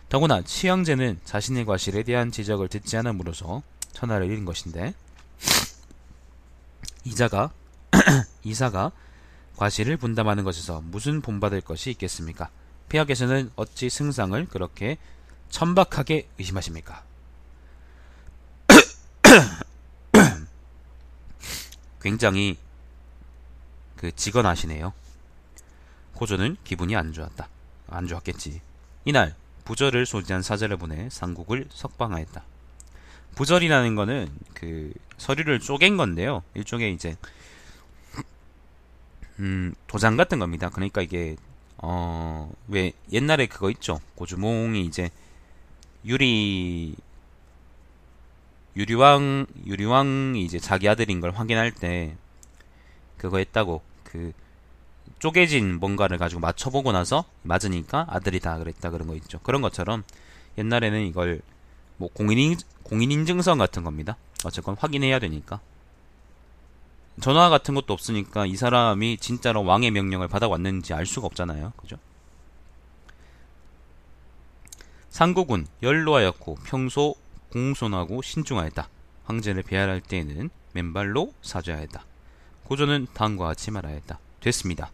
더구나 0.08 0.42
치영제는 0.42 1.18
자신의 1.24 1.64
과실에 1.64 2.04
대한 2.04 2.30
지적을 2.30 2.68
듣지 2.68 2.96
않음으로써 2.96 3.64
천하를 3.92 4.30
잃은 4.30 4.44
것인데 4.44 4.94
이자가 7.04 7.50
이사가 8.44 8.92
과실을 9.56 9.96
분담하는 9.96 10.44
것에서 10.44 10.80
무슨 10.80 11.20
본받을 11.20 11.62
것이 11.62 11.90
있겠습니까? 11.90 12.48
폐하께서는 12.90 13.50
어찌 13.56 13.90
승상을 13.90 14.46
그렇게 14.46 14.98
천박하게 15.50 16.28
의심하십니까? 16.38 17.02
굉장히 22.00 22.56
그 23.96 24.14
직언하시네요. 24.14 24.92
호조는 26.20 26.56
기분이 26.64 26.96
안 26.96 27.12
좋았다. 27.12 27.48
안 27.88 28.06
좋았겠지. 28.06 28.60
이날 29.04 29.34
부절을 29.64 30.06
소지한 30.06 30.42
사절을 30.42 30.76
보내 30.76 31.08
상국을 31.10 31.66
석방하였다. 31.70 32.44
부절이라는 33.34 33.94
거는 33.94 34.30
그 34.54 34.92
서류를 35.16 35.60
쪼갠 35.60 35.96
건데요. 35.96 36.42
일종의 36.54 36.92
이제 36.94 37.16
음, 39.40 39.74
도장 39.86 40.16
같은 40.16 40.38
겁니다. 40.38 40.68
그러니까 40.68 41.02
이게 41.02 41.36
어, 41.78 42.52
왜 42.68 42.92
옛날에 43.12 43.46
그거 43.46 43.70
있죠. 43.70 44.00
고주몽이 44.14 44.84
이제 44.84 45.10
유리 46.04 46.94
유리왕 48.76 49.46
유리왕이 49.66 50.42
이제 50.42 50.58
자기 50.58 50.88
아들인 50.88 51.20
걸 51.20 51.30
확인할 51.30 51.72
때 51.72 52.16
그거 53.24 53.38
했다고 53.38 53.80
그 54.02 54.32
쪼개진 55.18 55.80
뭔가를 55.80 56.18
가지고 56.18 56.42
맞춰보고 56.42 56.92
나서 56.92 57.24
맞으니까 57.42 58.06
아들이 58.10 58.38
다 58.38 58.58
그랬다 58.58 58.90
그런 58.90 59.08
거 59.08 59.14
있죠. 59.14 59.38
그런 59.38 59.62
것처럼 59.62 60.04
옛날에는 60.58 61.06
이걸 61.06 61.40
뭐 61.96 62.10
공인 62.12 62.54
공인인증서 62.82 63.54
같은 63.54 63.82
겁니다. 63.82 64.18
어쨌건 64.44 64.76
확인해야 64.78 65.20
되니까. 65.20 65.60
전화 67.22 67.48
같은 67.48 67.74
것도 67.74 67.94
없으니까 67.94 68.44
이 68.44 68.56
사람이 68.56 69.16
진짜로 69.16 69.64
왕의 69.64 69.90
명령을 69.92 70.28
받아왔는지 70.28 70.92
알 70.92 71.06
수가 71.06 71.26
없잖아요. 71.26 71.72
그죠? 71.78 71.96
상국은 75.08 75.66
연로하였고 75.82 76.58
평소 76.64 77.14
공손하고 77.52 78.20
신중하였다. 78.20 78.86
황제를 79.24 79.62
배할할 79.62 80.02
때에는 80.02 80.50
맨발로 80.72 81.32
사죄하였다. 81.40 82.04
고조는 82.64 83.08
다음과 83.14 83.46
같이 83.46 83.70
말하였다. 83.70 84.18
됐습니다. 84.40 84.90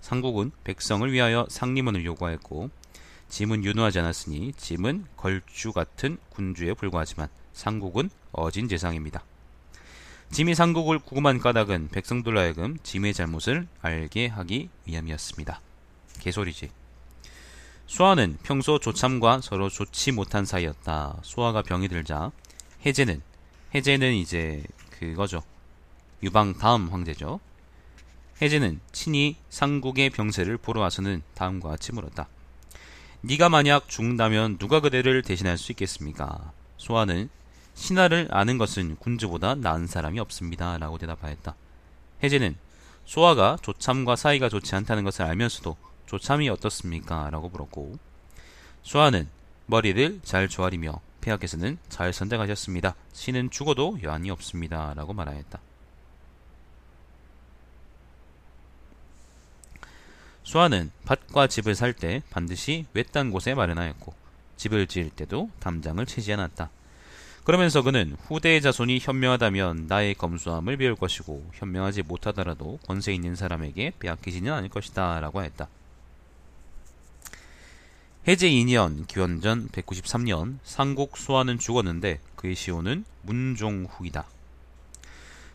상국은 0.00 0.52
백성을 0.64 1.10
위하여 1.10 1.46
상림원을 1.48 2.04
요구하였고 2.04 2.70
짐은 3.28 3.64
윤호하지 3.64 3.98
않았으니 4.00 4.52
짐은 4.52 5.06
걸주 5.16 5.72
같은 5.72 6.18
군주에 6.28 6.74
불과하지만 6.74 7.28
상국은 7.52 8.10
어진 8.32 8.68
재상입니다. 8.68 9.24
짐이 10.30 10.54
상국을 10.54 10.98
구금한 10.98 11.38
까닭은 11.38 11.88
백성들로 11.88 12.38
하여금 12.38 12.76
짐의 12.82 13.14
잘못을 13.14 13.66
알게 13.80 14.26
하기 14.26 14.68
위함이었습니다. 14.84 15.60
개소리지. 16.20 16.70
수아는 17.86 18.38
평소 18.42 18.78
조참과 18.78 19.40
서로 19.42 19.68
좋지 19.68 20.12
못한 20.12 20.44
사이였다. 20.44 21.18
수아가 21.22 21.62
병이 21.62 21.88
들자 21.88 22.32
해제는 22.84 23.22
해제는 23.74 24.14
이제 24.14 24.62
그거죠. 24.90 25.42
유방 26.24 26.54
다음 26.54 26.88
황제죠. 26.88 27.38
해제는 28.40 28.80
친히 28.92 29.36
상국의 29.50 30.10
병세를 30.10 30.56
보러 30.56 30.80
와서는 30.80 31.22
다음과 31.34 31.68
같이 31.68 31.92
물었다. 31.92 32.26
네가 33.20 33.48
만약 33.48 33.88
죽는다면 33.88 34.58
누가 34.58 34.80
그대를 34.80 35.22
대신할 35.22 35.56
수 35.56 35.72
있겠습니까? 35.72 36.52
소아는 36.76 37.28
신하를 37.74 38.28
아는 38.30 38.58
것은 38.58 38.96
군주보다 38.96 39.54
나은 39.54 39.86
사람이 39.86 40.18
없습니다. 40.20 40.78
라고 40.78 40.98
대답하였다. 40.98 41.54
해제는 42.22 42.56
소아가 43.04 43.58
조참과 43.62 44.16
사이가 44.16 44.48
좋지 44.48 44.74
않다는 44.74 45.04
것을 45.04 45.24
알면서도 45.24 45.76
조참이 46.06 46.48
어떻습니까? 46.48 47.28
라고 47.30 47.48
물었고 47.48 47.98
소아는 48.82 49.28
머리를 49.66 50.20
잘 50.22 50.48
조아리며 50.48 51.00
폐하께서는 51.20 51.78
잘 51.88 52.12
선택하셨습니다. 52.12 52.94
신은 53.12 53.50
죽어도 53.50 53.98
여한이 54.02 54.30
없습니다. 54.30 54.92
라고 54.94 55.12
말하였다. 55.12 55.60
수아는 60.44 60.90
밭과 61.04 61.48
집을 61.48 61.74
살 61.74 61.94
때 61.94 62.22
반드시 62.30 62.86
외딴 62.92 63.30
곳에 63.30 63.54
마련하였고 63.54 64.14
집을 64.56 64.86
지을 64.86 65.10
때도 65.10 65.50
담장을 65.58 66.04
치지 66.06 66.32
않았다. 66.34 66.70
그러면서 67.44 67.82
그는 67.82 68.16
후대의 68.26 68.62
자손이 68.62 69.00
현명하다면 69.00 69.86
나의 69.86 70.14
검소함을 70.14 70.76
배울 70.76 70.96
것이고 70.96 71.50
현명하지 71.54 72.02
못하더라도 72.02 72.78
권세 72.86 73.12
있는 73.12 73.36
사람에게 73.36 73.92
빼앗기지는 73.98 74.52
않을 74.52 74.68
것이다 74.68 75.20
라고 75.20 75.42
했다. 75.42 75.68
해제 78.26 78.48
2년 78.48 79.06
기원전 79.06 79.68
193년 79.68 80.58
상국 80.62 81.18
소아는 81.18 81.58
죽었는데 81.58 82.20
그의 82.36 82.54
시호는 82.54 83.04
문종후이다. 83.22 84.26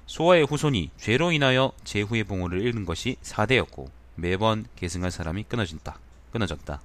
소아의 0.05 0.45
후손이 0.45 0.91
죄로 0.97 1.31
인하여 1.31 1.71
제후의 1.83 2.23
봉호를 2.25 2.61
잃는 2.61 2.85
것이 2.85 3.17
4대였고 3.23 3.98
매번 4.21 4.65
계승할 4.75 5.11
사람이 5.11 5.43
끊어진다. 5.43 5.99
끊어졌다. 6.31 6.81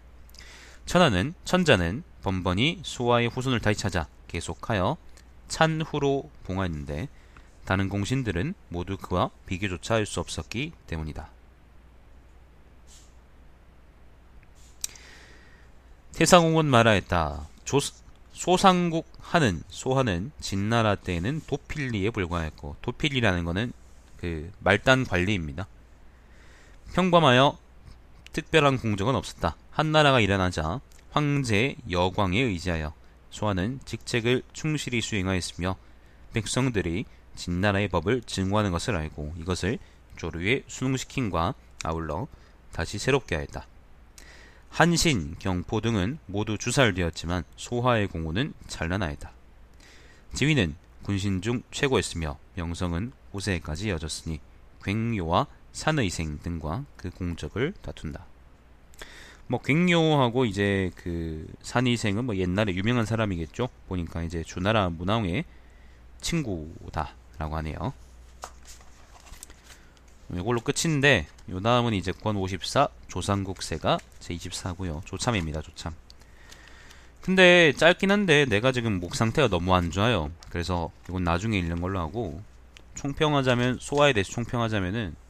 천하는 0.86 1.34
천자는 1.44 2.02
번번이 2.22 2.80
수와의 2.82 3.28
후손을 3.28 3.60
다시 3.60 3.78
찾아 3.78 4.06
계속하여 4.28 4.96
찬후로 5.48 6.30
봉하였는데 6.44 7.08
다른 7.64 7.88
공신들은 7.88 8.54
모두 8.68 8.96
그와 8.96 9.30
비교조차 9.46 9.94
할 9.94 10.06
수 10.06 10.20
없었기 10.20 10.72
때문이다. 10.86 11.28
태상홍은 16.12 16.66
말하였다. 16.66 17.48
조, 17.64 17.80
소상국 18.32 19.06
하는 19.20 19.62
소하는 19.68 20.30
진나라 20.40 20.94
때에는 20.94 21.40
도필리에 21.46 22.10
불과했고 22.10 22.76
도필리라는 22.82 23.44
것은 23.44 23.72
그 24.18 24.52
말단 24.60 25.04
관리입니다. 25.04 25.66
평범하여 26.94 27.58
특별한 28.32 28.78
공적은 28.78 29.16
없었다. 29.16 29.56
한나라가 29.72 30.20
일어나자 30.20 30.80
황제 31.10 31.74
여광에 31.90 32.40
의지하여 32.40 32.94
소하는 33.30 33.80
직책을 33.84 34.44
충실히 34.52 35.00
수행하였으며 35.00 35.74
백성들이 36.34 37.04
진나라의 37.34 37.88
법을 37.88 38.22
증오하는 38.22 38.70
것을 38.70 38.94
알고 38.94 39.34
이것을 39.38 39.80
조류에 40.16 40.62
순응시킨과 40.68 41.54
아울러 41.82 42.28
다시 42.72 43.00
새롭게 43.00 43.34
하였다. 43.34 43.66
한신, 44.70 45.34
경포 45.40 45.80
등은 45.80 46.20
모두 46.26 46.56
주살되었지만 46.56 47.42
소하의 47.56 48.06
공호는 48.06 48.54
찬란하였다. 48.68 49.32
지위는 50.34 50.76
군신 51.02 51.42
중 51.42 51.60
최고였으며 51.72 52.38
명성은 52.54 53.10
후세까지 53.32 53.88
이어졌으니 53.88 54.38
괭요와 54.80 55.48
산의생 55.74 56.38
등과 56.38 56.84
그 56.96 57.10
공적을 57.10 57.74
다툰다. 57.82 58.24
뭐 59.46 59.60
괭요하고 59.60 60.46
이제 60.46 60.90
그 60.94 61.46
산의생은 61.60 62.24
뭐 62.24 62.36
옛날에 62.36 62.74
유명한 62.74 63.04
사람이겠죠. 63.04 63.68
보니까 63.88 64.22
이제 64.22 64.42
주나라 64.42 64.88
문왕의 64.88 65.44
친구다라고 66.22 67.56
하네요. 67.56 67.92
이걸로 70.32 70.60
끝인데 70.60 71.26
요 71.50 71.60
다음은 71.60 71.92
이제 71.92 72.10
권 72.12 72.36
54 72.36 72.88
조상국세가 73.08 73.98
제 74.20 74.34
24고요. 74.34 75.04
조참입니다. 75.04 75.60
조참. 75.60 75.92
근데 77.20 77.72
짧긴 77.76 78.10
한데 78.10 78.44
내가 78.46 78.72
지금 78.72 79.00
목 79.00 79.14
상태가 79.14 79.48
너무 79.48 79.74
안 79.74 79.90
좋아요. 79.90 80.30
그래서 80.50 80.90
이건 81.08 81.24
나중에 81.24 81.58
읽는 81.58 81.80
걸로 81.80 81.98
하고 81.98 82.42
총평하자면 82.94 83.78
소화에 83.80 84.12
대해서 84.12 84.30
총평하자면은 84.32 85.23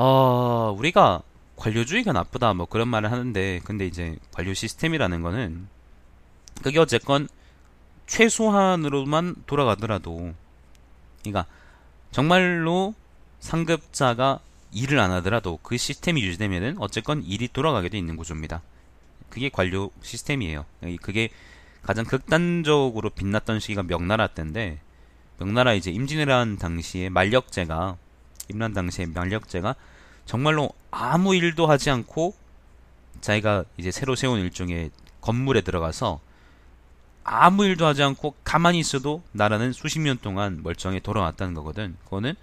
어, 0.00 0.76
우리가 0.78 1.22
관료주의가 1.56 2.12
나쁘다 2.12 2.54
뭐 2.54 2.66
그런 2.66 2.86
말을 2.86 3.10
하는데 3.10 3.60
근데 3.64 3.84
이제 3.84 4.16
관료 4.30 4.54
시스템이라는 4.54 5.22
거는 5.22 5.66
그게 6.62 6.78
어쨌건 6.78 7.26
최소한으로만 8.06 9.34
돌아가더라도 9.46 10.34
그러니까 11.24 11.46
정말로 12.12 12.94
상급자가 13.40 14.38
일을 14.70 15.00
안 15.00 15.10
하더라도 15.10 15.58
그 15.64 15.76
시스템이 15.76 16.22
유지되면은 16.22 16.76
어쨌건 16.78 17.24
일이 17.24 17.48
돌아가게 17.48 17.88
돼 17.88 17.98
있는 17.98 18.16
구조입니다. 18.16 18.62
그게 19.30 19.48
관료 19.48 19.90
시스템이에요. 20.02 20.64
그게 21.02 21.28
가장 21.82 22.04
극단적으로 22.04 23.10
빛났던 23.10 23.58
시기가 23.58 23.82
명나라 23.82 24.28
때인데 24.28 24.78
명나라 25.38 25.74
이제 25.74 25.90
임진왜란 25.90 26.58
당시에 26.58 27.08
만력제가 27.08 27.96
임란 28.48 28.72
당시에 28.72 29.06
만력제가 29.06 29.74
정말로 30.26 30.70
아무 30.90 31.34
일도 31.34 31.66
하지 31.66 31.90
않고 31.90 32.34
자기가 33.20 33.64
이제 33.76 33.90
새로 33.90 34.14
세운 34.14 34.40
일종의 34.40 34.90
건물에 35.20 35.62
들어가서 35.62 36.20
아무 37.24 37.64
일도 37.64 37.86
하지 37.86 38.02
않고 38.02 38.34
가만히 38.44 38.78
있어도 38.78 39.22
나라는 39.32 39.72
수십 39.72 40.00
년 40.00 40.18
동안 40.18 40.62
멀쩡히 40.62 41.00
돌아왔다는 41.00 41.54
거거든. 41.54 41.96
그거는 42.04 42.34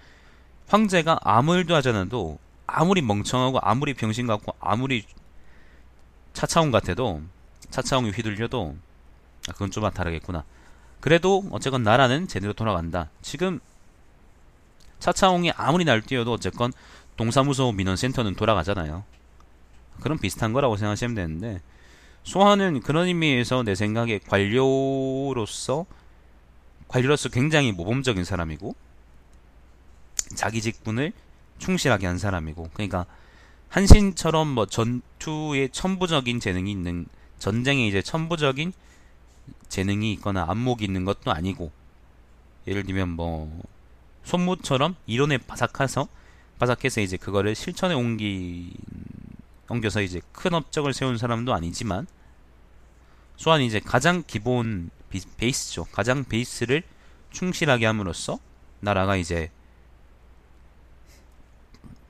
황제가 0.68 1.18
아무 1.22 1.56
일도 1.56 1.74
하지 1.74 1.88
않아도 1.88 2.38
아무리 2.66 3.02
멍청하고 3.02 3.58
아무리 3.62 3.94
병신 3.94 4.26
같고 4.26 4.54
아무리 4.60 5.04
차차홍 6.32 6.70
같아도 6.70 7.22
차차홍이 7.70 8.10
휘둘려도 8.10 8.76
아, 9.48 9.52
그건 9.52 9.70
좀 9.70 9.88
다르겠구나. 9.90 10.44
그래도 11.00 11.44
어쨌건 11.50 11.82
나라는 11.82 12.26
제대로 12.28 12.52
돌아간다. 12.52 13.10
지금 13.22 13.60
차차홍이 14.98 15.52
아무리 15.52 15.84
날뛰어도 15.84 16.32
어쨌건 16.32 16.72
동사무소 17.16 17.72
민원센터는 17.72 18.34
돌아가잖아요. 18.34 19.04
그런 20.00 20.18
비슷한 20.18 20.52
거라고 20.52 20.76
생각하시면 20.76 21.14
되는데 21.14 21.60
소환은 22.24 22.80
그런 22.80 23.06
의미에서 23.06 23.62
내 23.62 23.74
생각에 23.74 24.18
관료로서 24.18 25.86
관료로서 26.88 27.28
굉장히 27.28 27.72
모범적인 27.72 28.24
사람이고 28.24 28.74
자기 30.34 30.60
직분을 30.60 31.12
충실하게 31.58 32.06
한 32.06 32.18
사람이고 32.18 32.70
그러니까 32.74 33.06
한신처럼 33.68 34.48
뭐 34.48 34.66
전투에 34.66 35.68
천부적인 35.68 36.40
재능이 36.40 36.70
있는 36.70 37.06
전쟁에 37.38 37.86
이제 37.86 38.02
천부적인 38.02 38.72
재능이 39.68 40.12
있거나 40.14 40.46
안목이 40.48 40.84
있는 40.84 41.04
것도 41.04 41.30
아니고 41.30 41.70
예를 42.66 42.84
들면 42.84 43.10
뭐 43.10 43.62
손무처럼 44.26 44.96
이론에 45.06 45.38
바삭해서 45.38 46.08
바삭해서 46.58 47.00
이제 47.00 47.16
그거를 47.16 47.54
실천에 47.54 47.94
옮기 47.94 48.74
옮겨서 49.68 50.02
이제 50.02 50.20
큰 50.32 50.52
업적을 50.52 50.92
세운 50.92 51.16
사람도 51.16 51.54
아니지만 51.54 52.06
소환 53.36 53.62
이제 53.62 53.78
가장 53.80 54.24
기본 54.26 54.90
베이스죠. 55.36 55.84
가장 55.92 56.24
베이스를 56.24 56.82
충실하게 57.30 57.86
함으로써 57.86 58.38
나라가 58.80 59.16
이제 59.16 59.50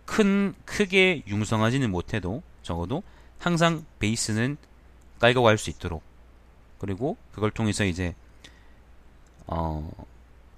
큰 0.07 0.55
크게 0.65 1.23
융성하지는 1.27 1.91
못해도 1.91 2.43
적어도 2.63 3.03
항상 3.39 3.85
베이스는 3.99 4.57
깔고 5.19 5.43
갈 5.43 5.59
수 5.59 5.71
있도록 5.71 6.03
그리고 6.79 7.17
그걸 7.33 7.51
통해서 7.51 7.85
이제 7.85 8.15
어 9.47 9.91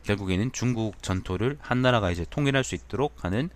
결국에는 0.08 0.52
중국 0.52 1.02
전토를 1.02 1.58
한나라가 1.60 2.10
이제 2.10 2.24
통일할 2.30 2.64
수 2.64 2.74
있도록 2.74 3.24
하는 3.24 3.50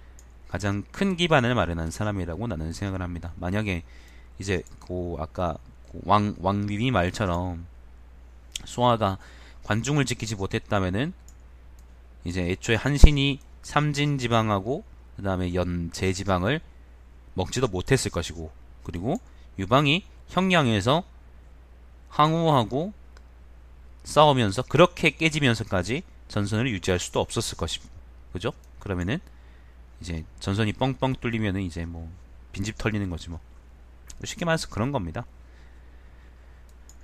가장 0.48 0.84
큰 0.92 1.16
기반을 1.16 1.54
마련한 1.54 1.90
사람이라고 1.90 2.46
나는 2.46 2.74
생각을 2.74 3.00
합니다. 3.00 3.32
만약에 3.36 3.82
이제 4.38 4.62
그 4.80 5.16
아까 5.18 5.56
왕 6.04 6.34
왕비비 6.40 6.90
말처럼 6.90 7.66
소아가 8.66 9.16
관중을 9.64 10.04
지키지 10.04 10.34
못했다면은 10.36 11.14
이제 12.24 12.42
애초에 12.42 12.76
한신이 12.76 13.40
삼진 13.62 14.18
지방하고 14.18 14.84
그 15.16 15.22
다음에 15.22 15.54
연제 15.54 16.12
지방을 16.12 16.60
먹지도 17.32 17.68
못했을 17.68 18.10
것이고 18.10 18.50
그리고 18.82 19.18
유방이 19.58 20.04
형량에서 20.28 21.02
항우하고 22.10 22.92
싸우면서 24.04 24.64
그렇게 24.64 25.10
깨지면서까지 25.10 26.02
전선을 26.32 26.70
유지할 26.70 26.98
수도 26.98 27.20
없었을 27.20 27.58
것입니다. 27.58 27.92
그죠? 28.32 28.52
그러면은 28.78 29.20
이제 30.00 30.24
전선이 30.40 30.72
뻥뻥 30.72 31.16
뚫리면은 31.20 31.60
이제 31.60 31.84
뭐 31.84 32.10
빈집 32.52 32.78
털리는 32.78 33.08
거지 33.10 33.28
뭐 33.28 33.38
쉽게 34.24 34.46
말해서 34.46 34.68
그런 34.68 34.92
겁니다. 34.92 35.26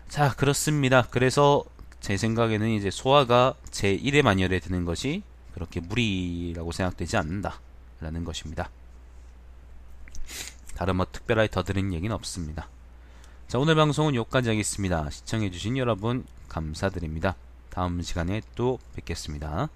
자 0.09 0.35
그렇습니다. 0.35 1.03
그래서 1.11 1.63
제 2.01 2.17
생각에는 2.17 2.71
이제 2.71 2.91
소화가 2.91 3.55
제1의 3.71 4.23
만열에 4.23 4.61
드는 4.61 4.87
것이 4.87 5.23
그렇게 5.53 5.81
무리라고 5.81 6.73
생각되지 6.73 7.19
않는다 7.19 7.61
라는 8.01 8.25
것입니다. 8.25 8.71
다른 10.75 10.97
뭐 10.97 11.07
특별하게 11.11 11.51
더 11.51 11.63
드린 11.63 11.93
얘기는 11.93 12.15
없습니다. 12.15 12.71
자 13.47 13.59
오늘 13.59 13.75
방송은 13.75 14.15
여기까지 14.15 14.49
하겠습니다. 14.49 15.11
시청해주신 15.11 15.77
여러분 15.77 16.25
감사드립니다. 16.49 17.37
다음 17.79 18.03
시간에 18.03 18.43
또 18.57 18.81
뵙겠습니다. 18.97 19.69